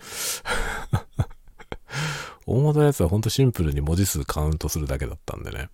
[2.47, 5.69] 大元のやつはほんとシンプルに文字数カウントするだけだったんでね。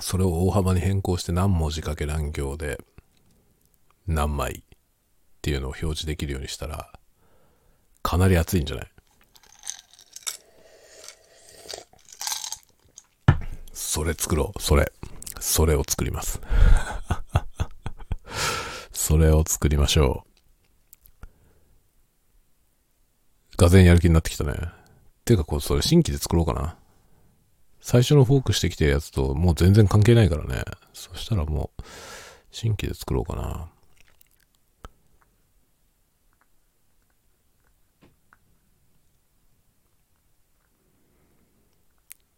[0.00, 2.78] それを大幅に変更して何文字かけ何行で
[4.06, 4.78] 何枚っ
[5.40, 6.92] ていうのを表示できるようにしたら
[8.02, 8.86] かなり熱いんじゃない？
[13.72, 14.60] それ作ろう。
[14.60, 14.92] それ。
[15.40, 16.40] それを作ります。
[19.02, 20.24] それを作りましょ
[23.56, 23.56] う。
[23.56, 24.52] がぜんやる気になってきたね。
[25.24, 26.76] ていうか、こう、それ新規で作ろうかな。
[27.80, 30.62] 最初のフォークしてきたやつともう全然関係ないからね。
[30.92, 31.82] そしたらもう、
[32.52, 33.70] 新規で作ろうかな。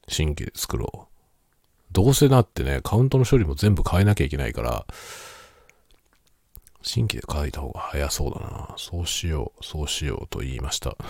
[0.09, 1.15] 新規で作ろう。
[1.93, 4.87] どうせなってね、カウントの処理も全部変えなきゃいけないから、
[6.85, 8.75] 新規で書いた方が早そうだな。
[8.77, 10.97] そうしよう、そうしようと言いました。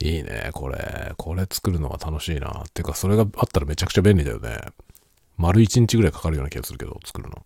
[0.00, 1.12] いいね、これ。
[1.16, 2.64] これ作るのが楽しいな。
[2.72, 4.58] てか、それがあったらめちゃくちゃ便利だよね。
[5.36, 7.44] 丸1日ぐらいかかるような気がするけど、作るの。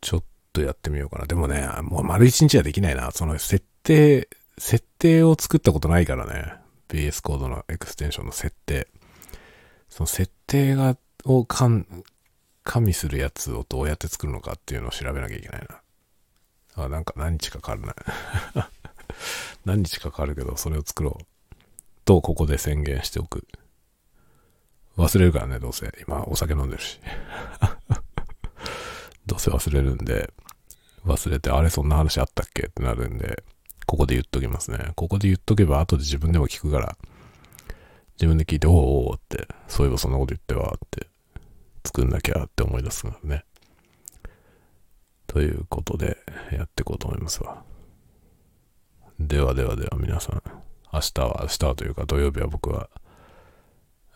[0.00, 1.26] ちょっとやってみようかな。
[1.26, 3.10] でもね、もう丸1日はできないな。
[3.10, 6.54] その設定、設定を作ったことないからね。
[6.88, 8.88] BS コードのエクステンションの設定。
[9.90, 11.68] その設定が、を加
[12.80, 16.84] 味するやつをどうやって作るのかっていうのを調べなきゃいけないな。
[16.84, 17.94] あ、なんか何日かかるな。
[19.64, 21.24] 何日かかるけど、それを作ろう。
[22.04, 23.46] と、ここで宣言しておく。
[24.96, 25.92] 忘れるからね、どうせ。
[26.06, 27.00] 今、お酒飲んでるし。
[29.26, 30.32] どうせ忘れるんで、
[31.04, 32.66] 忘れて、あれ、そんな話あったっけ？
[32.66, 33.44] ってなるんで、
[33.86, 34.92] ここで言っときますね。
[34.94, 36.96] ここで言っとけば、後で自分でも聞くから、
[38.16, 41.08] 自分で聞いて、おおおって、そういえばそんなこと言っては、って、
[41.84, 43.44] 作んなきゃって思い出すからね。
[45.26, 46.18] ということで、
[46.52, 47.62] やっていこうと思いますわ。
[49.18, 50.42] ではではでは皆さん、
[50.92, 52.90] 明日は、明日はというか土曜日は僕は、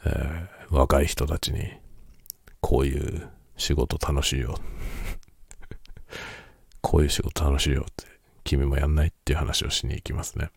[0.04, 1.70] えー、若い人たちに、
[2.60, 4.58] こういう仕事楽しいよ。
[6.82, 8.04] こういう仕事楽しいよって、
[8.44, 10.50] 君もやんないっていう話をしに行きますね。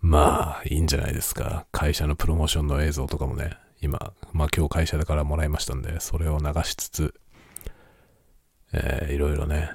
[0.00, 1.66] まあ、いいんじゃないですか。
[1.72, 7.14] 会社のプロモーションの映像とかもね、今、まあ今日会社だからもらいましたんで、それを流しつつ、
[8.72, 9.70] えー、いろいろね、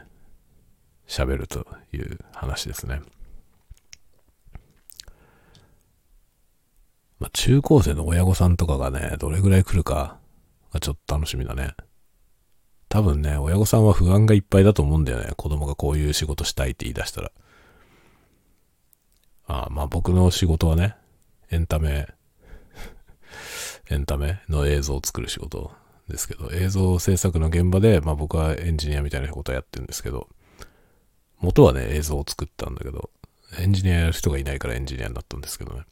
[1.08, 3.02] 喋るという話ですね。
[7.20, 10.18] まあ、中高生の親御さんとかがね、どれぐらい来るか
[10.72, 11.74] がちょっと楽しみだね。
[12.90, 15.32] 多分ね、親御さんは不安がいっぱいだと思うんだよね。
[15.36, 17.32] 子供がこういう仕事したいって言い出したら。
[19.48, 20.96] あまあ僕の仕事はね、
[21.52, 22.08] エンタメ、
[23.90, 25.72] エンタメの映像を作る仕事
[26.10, 30.28] ですけど、映像制作の現場で、まあ僕はエンジニアみたいなことをやってるんですけど、
[31.40, 33.10] 元はね、映像を作ったんだけど、
[33.60, 35.82] エンジニアやる人がいないからエンジニアになったんですけどね。
[35.82, 35.86] っ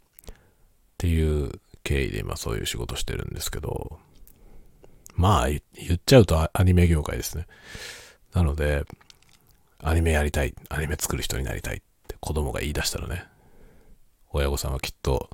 [0.97, 1.51] ていう
[1.83, 3.99] 経緯で今そういう仕事してるんですけど、
[5.15, 5.61] まあ言
[5.95, 7.47] っちゃうとアニメ業界ですね。
[8.33, 8.85] なので、
[9.79, 13.25] アニメやりたい、アニメ作る人になりたいって子供が言い出したらね、
[14.31, 15.29] 親御さんはきっと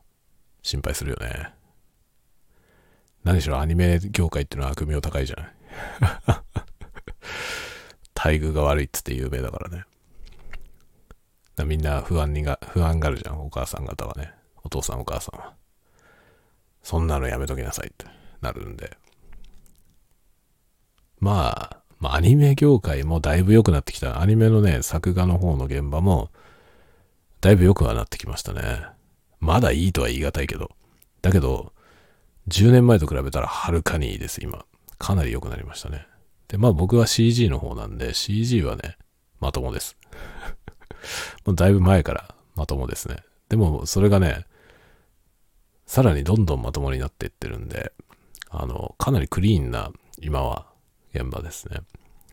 [0.63, 1.54] 心配するよね。
[3.23, 5.53] 何しろアニメ業界っていうのは悪名高いじゃない。
[8.15, 9.86] 待遇が悪いっつって有名だからね。
[11.65, 14.34] みんな不安にが、不安があるじゃん、お母さん方はね。
[14.63, 15.53] お父さんお母さんは。
[16.84, 18.05] そんなのやめときなさいって
[18.41, 18.97] なるんで。
[21.19, 24.21] まあ、まあ、アニメ業界もだいぶ良くなってきた。
[24.21, 26.29] アニメのね、作画の方の現場も、
[27.41, 28.86] だいぶ良くはなってきましたね。
[29.39, 30.71] まだいいとは言い難いけど。
[31.21, 31.73] だけど、
[32.47, 34.65] 10年前と比べたらはるかにいいです、今。
[34.97, 36.08] かなり良くなりましたね。
[36.47, 38.97] で、まあ僕は CG の方なんで、CG はね、
[39.39, 39.97] まともです。
[41.45, 43.17] もうだいぶ前からまともですね。
[43.49, 44.45] でも、それがね、
[45.86, 47.93] さらにどんどんまともになっていってるんで、
[48.49, 50.67] あの、かなりクリーンな、今は、
[51.13, 51.82] 現場ですね。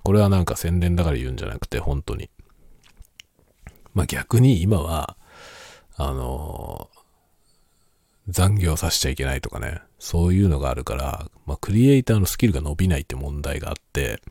[0.02, 2.30] これはなんか宣伝だから言うんじゃなくて、本当に。
[3.94, 5.16] まあ逆に今は、
[5.98, 6.90] あの
[8.28, 14.22] 残業させちゃいけないとかね、そういうのがあるから、まあクリエイターのスキルが伸びないって問題があって、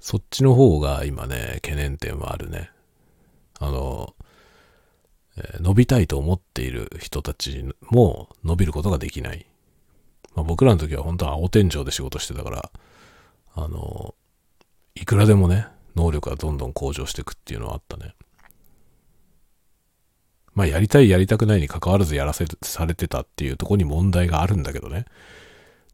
[0.00, 2.70] そっちの方が今ね、懸念点はあるね。
[3.58, 4.14] あの、
[5.60, 9.46] 伸びたいと思っている人たちも伸びることができない。
[10.34, 12.70] まあ、僕らの時は本当は青天井で仕事してたから、
[13.54, 14.14] あの、
[14.94, 18.14] いくらでもね、能力がどんどん向上していくっていうのはあったね。
[20.58, 25.04] まあ、やりたいやりたくないに関わらずやらせされてたっていうとこに問題があるんだけどね。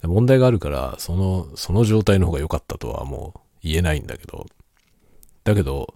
[0.04, 4.46] 問題があるから、その、その状態の方が良かったとはもう言えないんだけど、
[5.44, 5.92] だけど、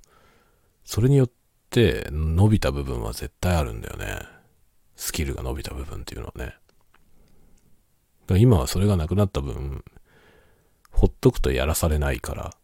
[0.85, 1.31] それによっ
[1.71, 4.19] て伸びた部分は絶対あるんだよね。
[4.97, 6.45] スキルが伸びた部分っていうのはね。
[6.45, 6.57] だか
[8.35, 9.83] ら今はそれがなくなった分、
[10.91, 12.55] ほっとくとやらされないから、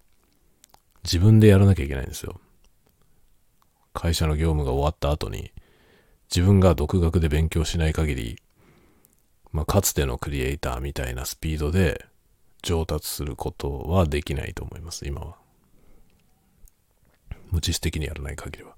[1.02, 2.42] 自分でやらなきゃいけないんですよ。
[3.94, 5.50] 会社の業務が終わった後に、
[6.30, 8.42] 自分が独学で勉強しない限り、
[9.52, 12.06] まあ、かつてのクリエイターみたいなスピードで
[12.62, 15.36] 上達することはできないと思います、今は。
[17.50, 18.74] 無知的にやらない限りは。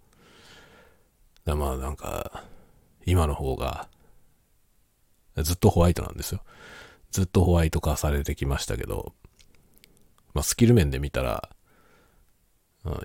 [1.45, 2.45] だまあなんか、
[3.07, 3.89] 今の方が、
[5.37, 6.43] ずっとホワイトなんですよ。
[7.11, 9.15] ずっとホワイト化されてきましたけど、
[10.35, 11.49] まあスキル面で見たら、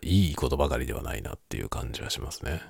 [0.01, 2.61] いいことばかりではないなっていう感じはしますね。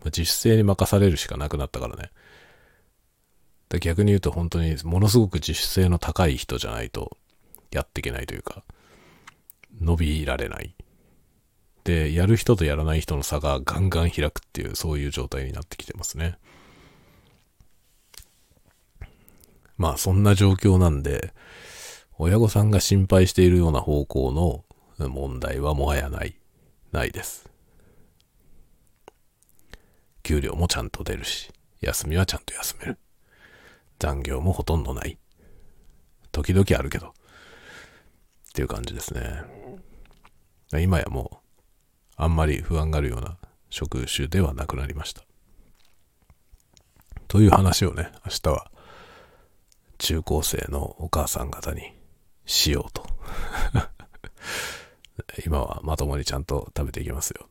[0.00, 2.10] まあ、自主性に任されるしかなくなったからね。
[3.68, 7.16] で逆に言うと本当にものすごく自主性の高い人じゃないと
[7.72, 8.62] やっていけないというか、
[9.80, 10.74] 伸びられない。
[11.84, 16.38] で、やる人とやらない人の差がガンガン開くっていう、そういう状態になってきてますね。
[19.76, 21.32] まあ、そんな状況なんで、
[22.18, 24.32] 親御さんが心配しているような方向
[24.98, 26.34] の問題はもはやない、
[26.92, 27.48] ないです。
[30.26, 32.98] 給料もちゃんと出るし、休みはちゃんと休める。
[34.00, 35.18] 残業もほとんどない。
[36.32, 37.10] 時々あるけど。
[37.10, 37.12] っ
[38.52, 39.44] ていう感じですね。
[40.82, 41.36] 今やもう、
[42.16, 43.36] あんまり不安があるような
[43.70, 45.22] 職種ではなくなりました。
[47.28, 48.72] という話をね、明日は
[49.98, 51.92] 中高生のお母さん方に
[52.46, 53.06] しようと。
[55.46, 57.46] 今はまともにちゃんと食べていきますよ。
[57.46, 57.48] っ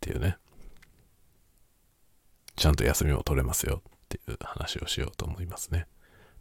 [0.00, 0.38] ていうね。
[2.56, 5.86] ちゃんと休みも取れますよっていう話をしようと思いますね。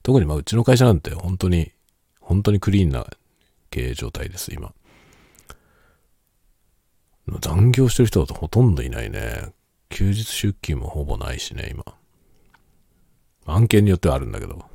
[0.03, 1.71] 特にまあうちの会社なんて本当に、
[2.19, 3.05] 本当にクリーンな
[3.69, 4.73] 経営状態です、今。
[7.39, 9.53] 残業してる人だとほとんどいないね。
[9.89, 11.85] 休日出勤もほぼないしね、今。
[13.45, 14.65] 案件によってはあるんだけど。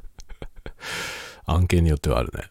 [1.46, 2.44] 案件によってはあるね。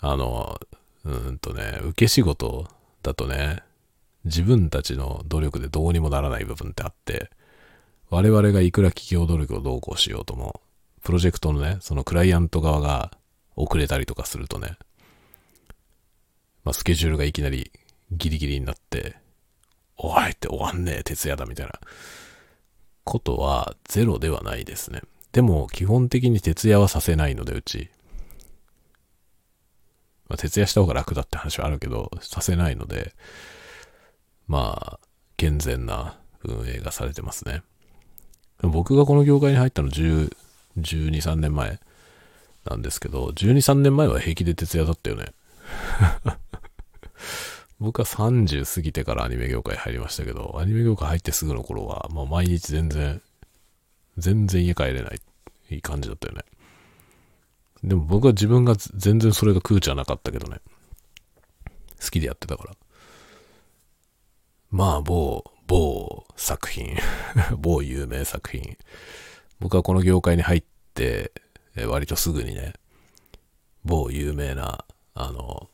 [0.00, 0.58] あの、
[1.04, 2.68] うんとね、受け仕事
[3.02, 3.62] だとね、
[4.24, 7.30] 自分たちの努力でどうにもならない部分ってあって、
[8.10, 10.60] 我々がいくら企業努力をどうこうしようとも、
[11.02, 13.12] プロジェクトのね、そのクライアント側が
[13.56, 14.76] 遅れたりとかするとね、
[16.64, 17.72] まあ、スケジュールがいきなり
[18.12, 19.16] ギリギリになって、
[19.96, 21.72] おいって終わんねえ、徹夜だみたいな
[23.04, 25.02] ことはゼロではないですね。
[25.32, 27.90] でも基本的に徹夜はさせないので、うち。
[30.28, 33.14] まあ、徹夜した方が楽だって話はあるけど、させないので、
[34.50, 34.98] まあ、
[35.36, 37.62] 健全な運営がされてますね。
[38.62, 40.36] 僕がこの業界に入ったの10、
[40.76, 41.78] 12、3年前
[42.68, 45.26] なんですけど、12、3年前は平気で徹夜だったよね。
[47.78, 53.22] 僕は30過ぎてからアニメ業界入りましたけど、アニメ業界入ってすぐの頃は、もう毎日全然、
[54.18, 55.20] 全然家帰れない、
[55.70, 56.42] いい感じだったよね。
[57.84, 60.60] でも僕は自分が全然それが空じゃなかったけどね。
[62.02, 62.74] 好きでやってたから。
[64.70, 66.96] まあ、某、某作品
[67.58, 68.78] 某有名作品。
[69.58, 70.64] 僕はこの業界に入っ
[70.94, 71.32] て、
[71.76, 72.74] え割とすぐにね、
[73.84, 75.70] 某有名な、あの、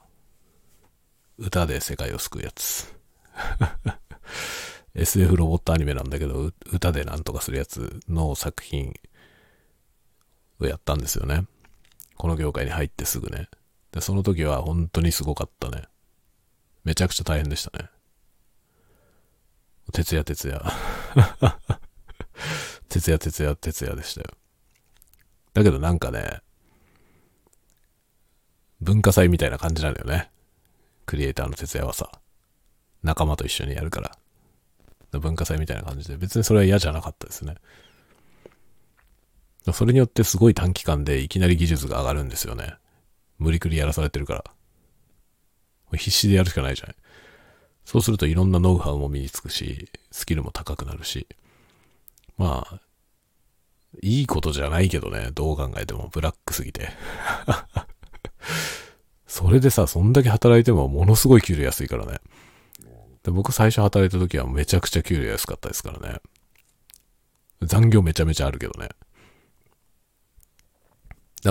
[1.38, 2.94] 歌で世界を救うやつ。
[4.94, 8.94] SF ロボットアニメなんだけど、歌でなんとかするやつの作品
[10.58, 11.44] をやったんですよね。
[12.16, 13.50] この業界に入ってすぐね。
[13.92, 15.82] で、その時は本当にすごかったね。
[16.84, 17.90] めちゃくちゃ大変でしたね。
[19.92, 20.62] 徹夜徹夜。
[22.88, 24.26] 徹夜 徹夜徹夜でしたよ。
[25.54, 26.40] だけどなんかね、
[28.80, 30.30] 文化祭みたいな感じなのよね。
[31.06, 32.10] クリエイターの徹夜はさ、
[33.02, 34.18] 仲間と一緒にやるから。
[35.18, 37.54] 文化祭みたいな感じで、別にそれは嫌じゃなかったですね。
[39.72, 42.74] それによってすごい短期間でいきなり技術が上がるんですよね。
[43.38, 44.44] 無理くりやらされてるから。
[45.96, 46.96] 必死でやるしかないじゃない。
[47.86, 51.28] そうするといろんなノウハウも身につくし、スキルも高くなるし。
[52.36, 52.80] まあ、
[54.02, 56.90] いいことじゃないけどね、どう考えてもブラックすぎて。
[59.28, 62.18] それでさ、そんだけ働いてもものすごい給料安いからね。
[63.22, 66.20] で僕最初働いた時はめちゃくちゃ給料安かったですからね。
[67.62, 68.88] 残業めちゃめちゃあるけどね。
[68.88, 68.94] だ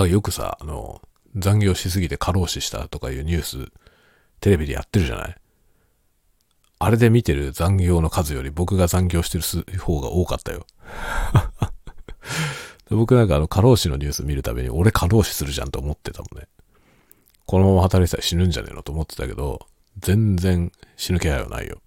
[0.00, 1.00] らよくさ、あの、
[1.34, 3.72] 残業しすぎて過労死したとかいうニュース、
[4.40, 5.36] テレビでやってるじゃない
[6.78, 10.66] あれで見てる残業の数より僕が残業してる方が多かったよ。
[12.90, 16.46] 僕なんかあの過労死のニュース見るたびに俺過労死するじゃんと思ってたもんね。
[17.46, 19.66] このまま働いてたら死ぬんじゃねえのと思ってたけど、
[19.98, 21.80] 全然死ぬ気配はないよ。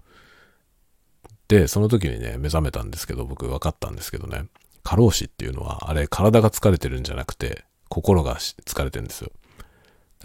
[1.47, 4.45] で、その時にね、目覚めたんですけど、僕分かったんですけどね、
[4.83, 9.31] 過労死っていうのは、あれ体が疲れてるんじゃなくて、心が疲れてるんですよ。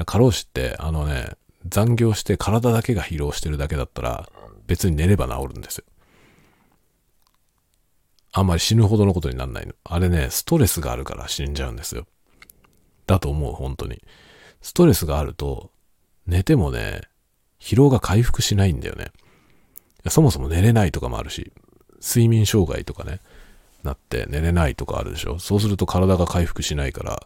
[0.06, 1.32] 過労死って、あのね、
[1.66, 4.28] 残業して体だけが疲労してるだけだったら、
[4.66, 5.84] 別に寝れば治るんですよ。
[8.32, 9.74] あんまり死ぬほどのことになんないの。
[9.84, 12.06] あれね、ストレスがあるから死んじゃうんですよ。
[13.06, 14.02] だと思う、本当に。
[14.60, 15.70] ストレスがあると、
[16.26, 17.02] 寝てもね、
[17.60, 19.12] 疲労が回復しないんだよね。
[20.08, 21.52] そもそも寝れないとかもあるし、
[22.02, 23.20] 睡眠障害とかね、
[23.84, 25.38] なって寝れないとかあるでしょ。
[25.38, 27.22] そうすると体が回復しないから、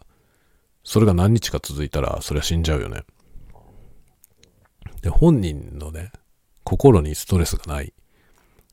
[0.83, 3.03] それが何日か続いたら、それは死んじゃうよね。
[5.01, 6.11] で、本人のね、
[6.69, 7.93] 心にストレスがない。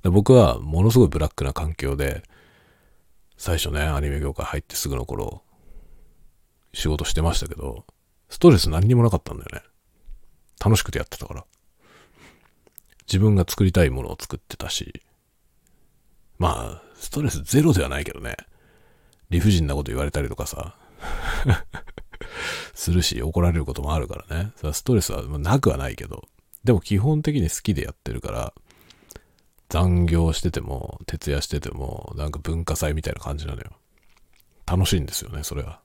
[0.02, 2.22] 僕はものすごいブラックな環境で、
[3.38, 5.42] 最初ね、アニメ業界入ってすぐの頃、
[6.74, 7.86] 仕事してましたけど、
[8.28, 9.62] ストレス何にもなかったんだよね。
[10.62, 11.44] 楽しくてやってたから。
[13.08, 15.02] 自分が作りたいものを作ってたし、
[16.36, 18.36] まあ、ストレスゼロではないけどね。
[19.30, 20.76] 理不尽なこと言われたりとかさ、
[22.74, 24.52] するし、怒られることもあるからね。
[24.74, 26.28] ストレスはなくはないけど、
[26.66, 28.52] でも基本的に好きでやってるから、
[29.68, 33.70] 残業してても、徹夜してても、なんか文化祭みたいな感じなのよ。
[34.66, 35.70] 楽しいんですよね、それは。
[35.70, 35.80] っ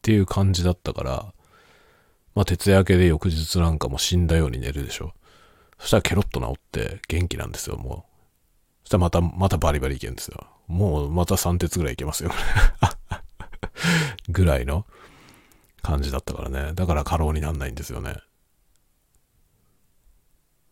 [0.00, 1.34] ていう感じだったから、
[2.34, 5.12] まあ徹夜明けで翌日なんかも死んだように寝るでしょ。
[5.78, 8.14] そしたらケロッと治って元気なんですよ、もう
[8.84, 10.46] そしたらまた、またバリバリいけるんですよ。
[10.68, 12.30] もうまた3鉄ぐらいいけますよ。
[14.30, 14.86] ぐらいの
[15.82, 16.72] 感じだったからね。
[16.72, 18.16] だから過労になんないんですよね。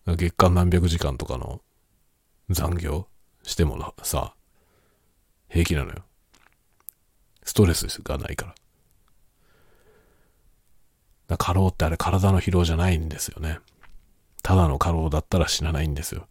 [0.06, 1.60] 月間何百時間とかの
[2.50, 3.06] 残業
[3.42, 4.34] してもさ、
[5.48, 6.04] 平気なのよ。
[7.44, 8.54] ストレスがないから。
[11.28, 13.58] だ過労ってあれ体の疲労じゃないんですよね。
[14.42, 16.26] ただの過労だったら死なないんですよ。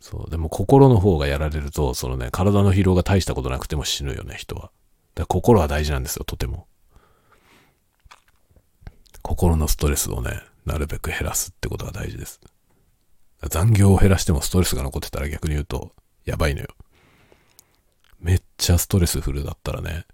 [0.00, 0.30] そう。
[0.30, 4.70] でも心の方がやられると、そのね、体の疲労が大したことなくても死ぬよね、人は。
[5.14, 6.66] だ心は大事なんですよ、とても。
[9.22, 12.40] 心のストレスをね、なるべく減らすってことが大事です。
[13.48, 15.92] 残業を減らしてもストレスが残ってたら逆に言うと、
[16.24, 16.68] やばいのよ。
[18.18, 20.04] めっちゃストレスフルだったらね、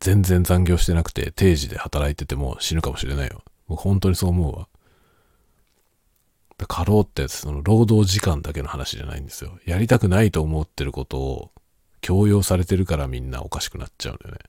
[0.00, 3.42] 全然残業してなくて定時で働いてても死ぬかもしれないよ。
[3.68, 4.68] 僕本当にそう思うわ。
[6.68, 9.58] 過労ってその労働時間だけの話じゃないんですよ。
[9.64, 11.50] やりたくないと思ってることを
[12.00, 14.40] 強要されてるからみんなおかしくなっちゃうんだよね。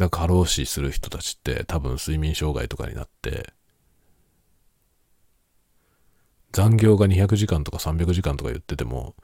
[0.00, 3.52] だか過労死する人たちって多分睡眠障害とかになって
[6.52, 9.14] 残業が200時間とか300時間とか言ってても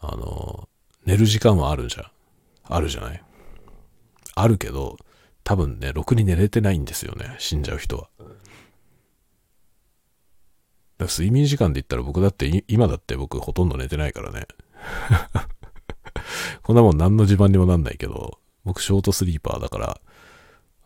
[0.00, 0.68] あの
[1.06, 2.04] 寝る時間はあるじゃん
[2.64, 3.22] あるじゃない？
[4.34, 4.98] あるけど
[5.44, 8.08] 多分ね、ろくに寝れてないんですよね、死んじゃう人は。
[10.98, 14.48] だ睡眠時間で言ったら僕だって今だって僕ほとんど寝てないからね。
[16.64, 20.00] こんなもん何の自慢にもなんないけど、僕ショートスリーパーだから、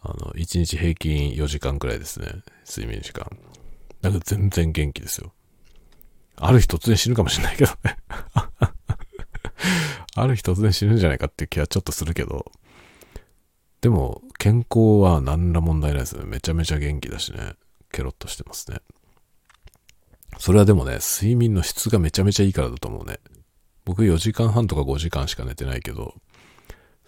[0.02, 2.26] あの、1日平均4時間くらいですね、
[2.68, 3.24] 睡眠時間。
[4.02, 5.32] だから全然元気ですよ。
[6.36, 7.96] ある日突然死ぬかもしれないけどね。
[10.14, 12.52] ある日突然死ぬんじゃないかっていう気はちょっとするけど、
[13.80, 16.24] でも、健康は何ら問題ないですね。
[16.26, 17.54] めちゃめちゃ元気だしね。
[17.90, 18.80] ケロッとしてますね。
[20.38, 23.20] それはでもね、睡眠の質がめちゃめちゃいいからだと思うね。
[23.86, 26.14] 僕4時間半とか5時間しか寝てないけど、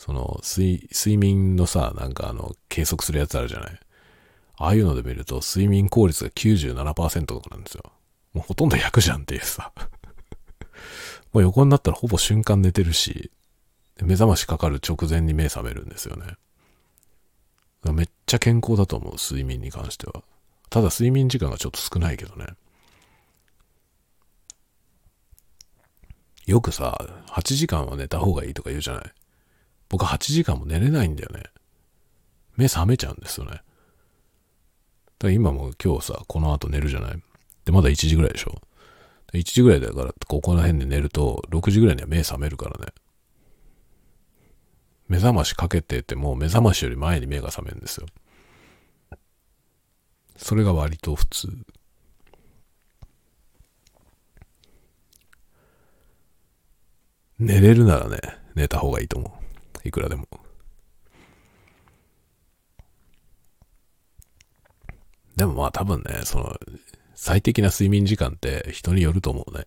[0.04, 3.80] その、睡、睡眠のさ、なんかあの、計測するやつあるじゃない？
[4.56, 7.84] ああいうので見ると、睡眠効率が97%とかなんですよ。
[8.32, 9.70] もうほとんど100じゃんっていうさ。
[11.32, 13.30] もう横になったらほぼ瞬間寝てるし、
[14.00, 16.34] 目覚ましかかる直前に目覚めるんですよね。
[17.92, 20.24] めっちゃ健康だと思う、睡眠に関しては。
[20.68, 22.46] ただ睡眠時間がちょっと少ないけどね。
[26.46, 26.98] よくさ、
[27.28, 29.12] 8時間は寝た方がいいとか言うじゃない？
[29.92, 31.42] 僕8時間も寝れないんだよね。
[32.56, 33.50] 目覚めちゃうんですよね。
[33.50, 33.62] だか
[35.24, 37.22] ら今も今日さ、この後寝るじゃない？
[37.66, 38.54] で、まだ1時ぐらいでしょ
[39.34, 42.86] ？1時ぐらいだから、ここら辺で寝ると、6時ぐらいには目覚めるからね。
[45.08, 48.06] 目覚ましかけてても目覚ましより前に目が覚めるんですよ。
[50.38, 51.48] それが割と普通。
[57.38, 58.18] 寝れるならね、
[58.54, 59.41] 寝た方がいいと思う。
[59.84, 60.28] いくらでも。
[65.36, 66.58] でもまあ多分ね、その、
[67.14, 69.66] 最適な睡眠時間って人によると思うね。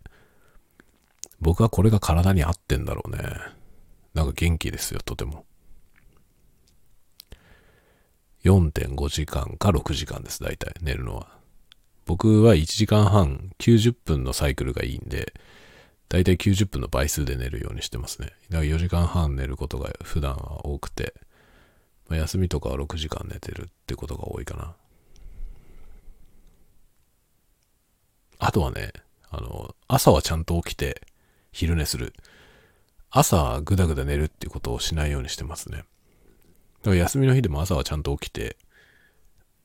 [1.39, 3.17] 僕はこれが体に合ってんだろうね。
[4.13, 5.45] なんか元気ですよ、とても。
[8.43, 11.35] 4.5時間か6時間です、大体、寝るのは。
[12.05, 15.33] 僕は1時間半、90分のサイクルがいいんで、
[16.09, 18.27] 大体90分の倍数で寝るようにしてますね。
[18.49, 21.13] だから4時間半寝ることが普段は多くて、
[22.07, 24.75] まあ、休みとかは6時間寝てるってことが多いかな。
[28.37, 28.91] あとはね、
[29.31, 31.01] あの、朝はちゃんと起きて
[31.51, 32.13] 昼寝する。
[33.09, 35.77] 朝ぐだぐだ寝るっていうことをしないようにしてますね。
[35.77, 38.57] だから休みの日でも朝はちゃんと起きて、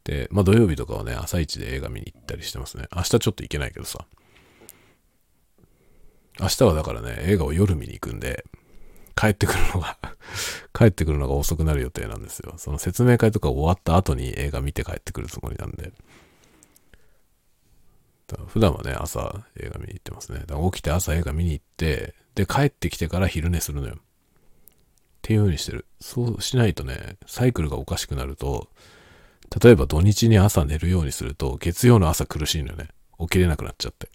[0.04, 2.86] で、まあ土曜日とかはね、朝一で映画見に行ったりしてますね。
[2.94, 4.06] 明日ちょっと行けないけどさ。
[6.40, 8.44] 明日はだからね、映画を夜見に行くんで、
[9.14, 9.98] 帰ってくるのが
[10.72, 12.54] 帰ってくるのが遅くなる予定なんですよ。
[12.56, 15.92] その説明会とか終わった後に映画見て帰ってくるつもりなんで。
[18.46, 20.40] 普段はね、朝映画見に行ってますね。
[20.40, 23.96] だから起きて朝映画見に行って、で、帰ってきてから昼寝するのよ。
[23.96, 23.98] っ
[25.22, 25.86] ていう風にしてる。
[26.00, 28.68] そうしないとね、サイクルがおかしくなると、
[29.62, 32.88] 例えば土日に朝寝るようにすると、月曜の朝苦しいのよね。
[33.18, 34.08] 起きれなくなっちゃって。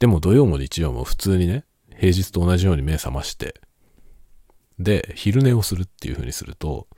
[0.00, 3.60] でも土曜も日曜も普通にね、平日と同じように目覚まして、
[4.78, 6.88] で、昼寝をするっていう風にすると、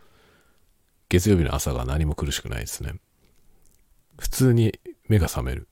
[1.08, 2.94] 月曜日の朝が何も苦しくないですね。
[4.18, 4.78] 普通に
[5.08, 5.68] 目が覚める。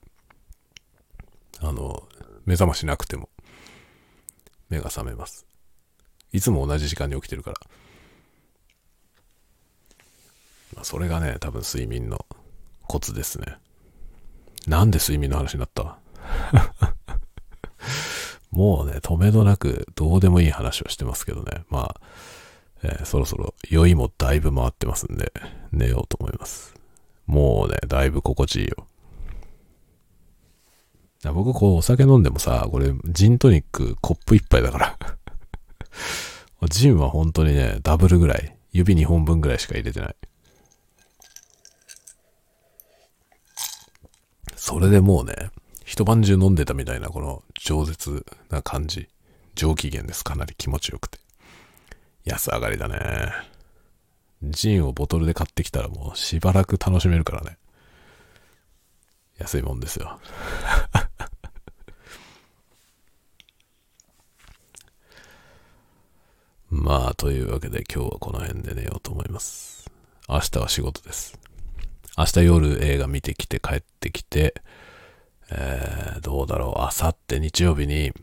[1.61, 2.03] あの、
[2.45, 3.29] 目覚ましなくても。
[4.67, 5.45] 目が覚めます。
[6.33, 7.57] いつも同じ時間に起きてるから。
[10.75, 12.25] まあ、それがね、多分睡眠の
[12.87, 13.57] コツですね。
[14.67, 15.97] なんで睡眠の話になった？
[18.51, 21.63] もうね、止めどなくどうでもいい話をしてますけどね。
[21.69, 22.01] まあ、
[22.83, 25.31] えー、そろそろ酔いもだいぶ回ってますんで、
[25.71, 26.73] 寝ようと思います。
[27.25, 28.87] もうね、だいぶ心地いいよ。
[31.33, 34.97] 僕こうお酒飲んでもさ、これジントニックコップ一杯だから
[36.67, 40.15] ジンは本当にね、ダブルぐらい、指2本分ぐらいしか入れてない。
[44.55, 45.33] それでもうね、
[45.85, 49.09] 一晩中飲んでたみたいなこの饒舌な感じ。
[49.55, 50.23] 上機嫌です。
[50.23, 51.19] かなり気持ちよくて。
[52.23, 53.31] 安上がりだね。
[54.43, 57.57] ジンをボトルで買ってきたらもうしばらく楽しめるからね。
[59.37, 60.19] 安いもんですよ。
[66.69, 69.91] まあ、というわけで今日はこの辺で寝ようと思います。
[70.29, 71.37] 明日は仕事です。
[72.17, 74.53] 明日夜映画見てきて帰ってきて、
[75.51, 78.13] えー、どうだろう、あさって日曜日に、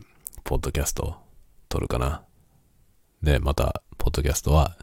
[0.43, 1.17] ポッドキャスト
[1.69, 2.23] 撮るかな。
[3.21, 4.77] で、また、ポッドキャストは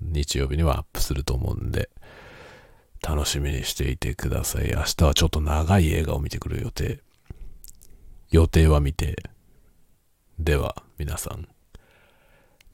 [0.00, 1.90] 日曜日にはアップすると思うんで、
[3.02, 4.72] 楽しみにしていてください。
[4.74, 7.00] 明日はちょっと長い映画を見てくる予定。
[8.30, 9.16] 予定は見て。
[10.38, 11.48] では、皆さん。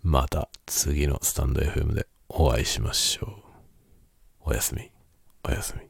[0.02, 4.50] また次のスタンド FM でお会いしましょう。
[4.50, 4.90] おやすみ。
[5.44, 5.86] おやすみ。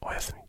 [0.00, 0.41] おやすみ。